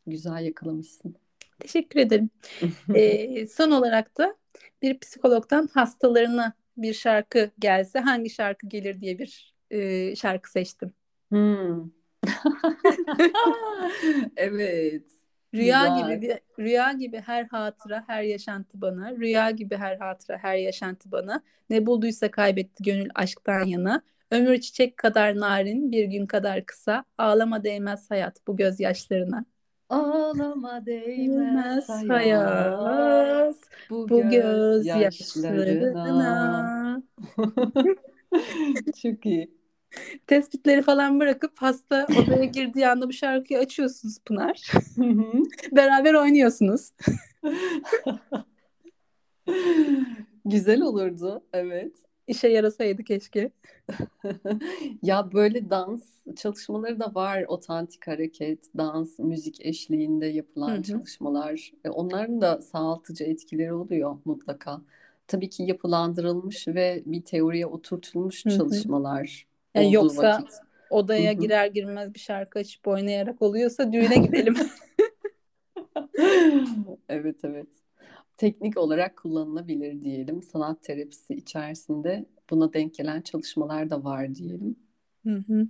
[0.06, 1.16] Güzel yakalamışsın.
[1.58, 2.30] Teşekkür ederim.
[2.94, 4.36] E, son olarak da
[4.82, 10.92] bir psikologdan hastalarına bir şarkı gelse hangi şarkı gelir diye bir e, şarkı seçtim.
[11.30, 11.90] Hmm.
[14.36, 15.25] Evet.
[15.56, 16.18] Rüya Güzel.
[16.18, 19.12] gibi bir rüya gibi her hatıra, her yaşantı bana.
[19.16, 21.42] Rüya gibi her hatıra, her yaşantı bana.
[21.70, 24.02] Ne bulduysa kaybetti gönül aşktan yana.
[24.30, 27.04] Ömür çiçek kadar narin, bir gün kadar kısa.
[27.18, 29.44] Ağlama değmez hayat bu gözyaşlarına.
[29.88, 33.56] Ağlama değmez hayat hayat
[33.90, 35.64] bu bu gözyaşlarına.
[35.64, 37.02] gözyaşlarına.
[39.02, 39.55] Çok iyi.
[40.26, 44.72] Tespitleri falan bırakıp hasta odaya girdiği anda bu şarkıyı açıyorsunuz Pınar.
[45.72, 46.92] Beraber oynuyorsunuz.
[50.44, 51.42] Güzel olurdu.
[51.52, 51.92] Evet.
[52.26, 53.50] İşe yarasaydı keşke.
[55.02, 56.02] Ya böyle dans
[56.36, 57.44] çalışmaları da var.
[57.48, 60.82] Otantik hareket, dans, müzik eşliğinde yapılan hı.
[60.82, 61.72] çalışmalar.
[61.84, 64.80] E, Onların da sağaltıcı etkileri oluyor mutlaka.
[65.28, 68.56] Tabii ki yapılandırılmış ve bir teoriye oturtulmuş Hı hı.
[68.56, 69.46] çalışmalar
[69.76, 70.54] Yani olduğu yoksa vakit.
[70.90, 74.54] Odaya girer girmez bir şarkı açıp oynayarak oluyorsa düğüne gidelim.
[77.08, 77.66] Evet evet.
[78.36, 80.42] Teknik olarak kullanılabilir diyelim.
[80.42, 84.76] Sanat terapisi içerisinde buna denk gelen çalışmalar da var diyelim.
[85.26, 85.66] Hı hı.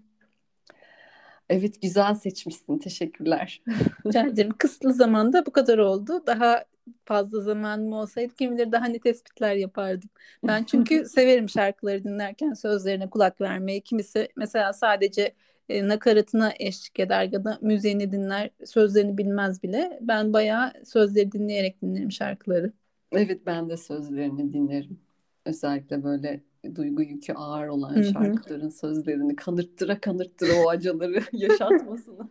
[1.48, 2.78] Evet güzel seçmişsin.
[2.78, 3.62] Teşekkürler.
[4.06, 4.52] Rica ederim.
[4.58, 6.22] Kısıtlı zamanda bu kadar oldu.
[6.26, 6.64] Daha
[7.04, 10.10] fazla zamanım olsaydı kim bilir daha ne tespitler yapardım.
[10.46, 13.80] Ben çünkü severim şarkıları dinlerken sözlerine kulak vermeyi.
[13.82, 15.34] Kimisi mesela sadece
[15.68, 19.98] e, nakaratına eşlik eder ya da müziğini dinler, sözlerini bilmez bile.
[20.02, 22.72] Ben bayağı sözleri dinleyerek dinlerim şarkıları.
[23.12, 25.00] Evet ben de sözlerini dinlerim.
[25.44, 26.42] Özellikle böyle
[26.74, 28.04] duygu yükü ağır olan Hı hı.
[28.04, 32.28] şarkıların sözlerini kanırttıra kanırttıra o acıları yaşatmasını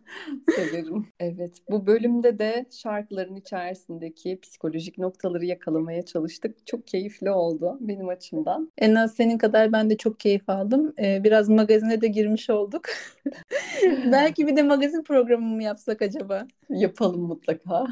[0.56, 1.08] severim.
[1.20, 6.68] Evet bu bölümde de şarkıların içerisindeki psikolojik noktaları yakalamaya çalıştık.
[6.68, 8.72] Çok keyifli oldu benim açımdan.
[8.78, 10.94] En az senin kadar ben de çok keyif aldım.
[11.00, 12.86] Ee, biraz magazine de girmiş olduk.
[14.12, 16.48] Belki bir de magazin programı mı yapsak acaba?
[16.70, 17.86] Yapalım mutlaka.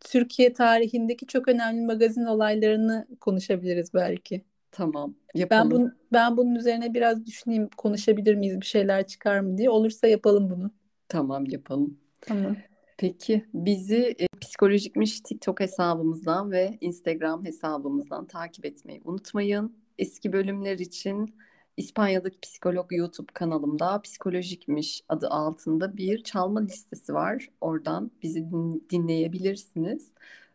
[0.00, 4.44] Türkiye tarihindeki çok önemli magazin olaylarını konuşabiliriz belki.
[4.72, 5.70] Tamam Ben yapalım.
[5.70, 9.70] bun, ben bunun üzerine biraz düşüneyim, konuşabilir miyiz, bir şeyler çıkar mı diye.
[9.70, 10.70] Olursa yapalım bunu.
[11.08, 11.98] Tamam yapalım.
[12.20, 12.56] Tamam.
[12.98, 19.76] Peki bizi e, Psikolojikmiş TikTok hesabımızdan ve Instagram hesabımızdan takip etmeyi unutmayın.
[19.98, 21.34] Eski bölümler için
[21.76, 27.48] İspanya'daki psikolog YouTube kanalımda Psikolojikmiş adı altında bir çalma listesi var.
[27.60, 28.46] Oradan bizi
[28.90, 30.12] dinleyebilirsiniz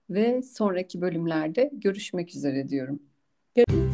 [0.10, 3.00] ve sonraki bölümlerde görüşmek üzere diyorum.
[3.56, 3.91] Görüşmek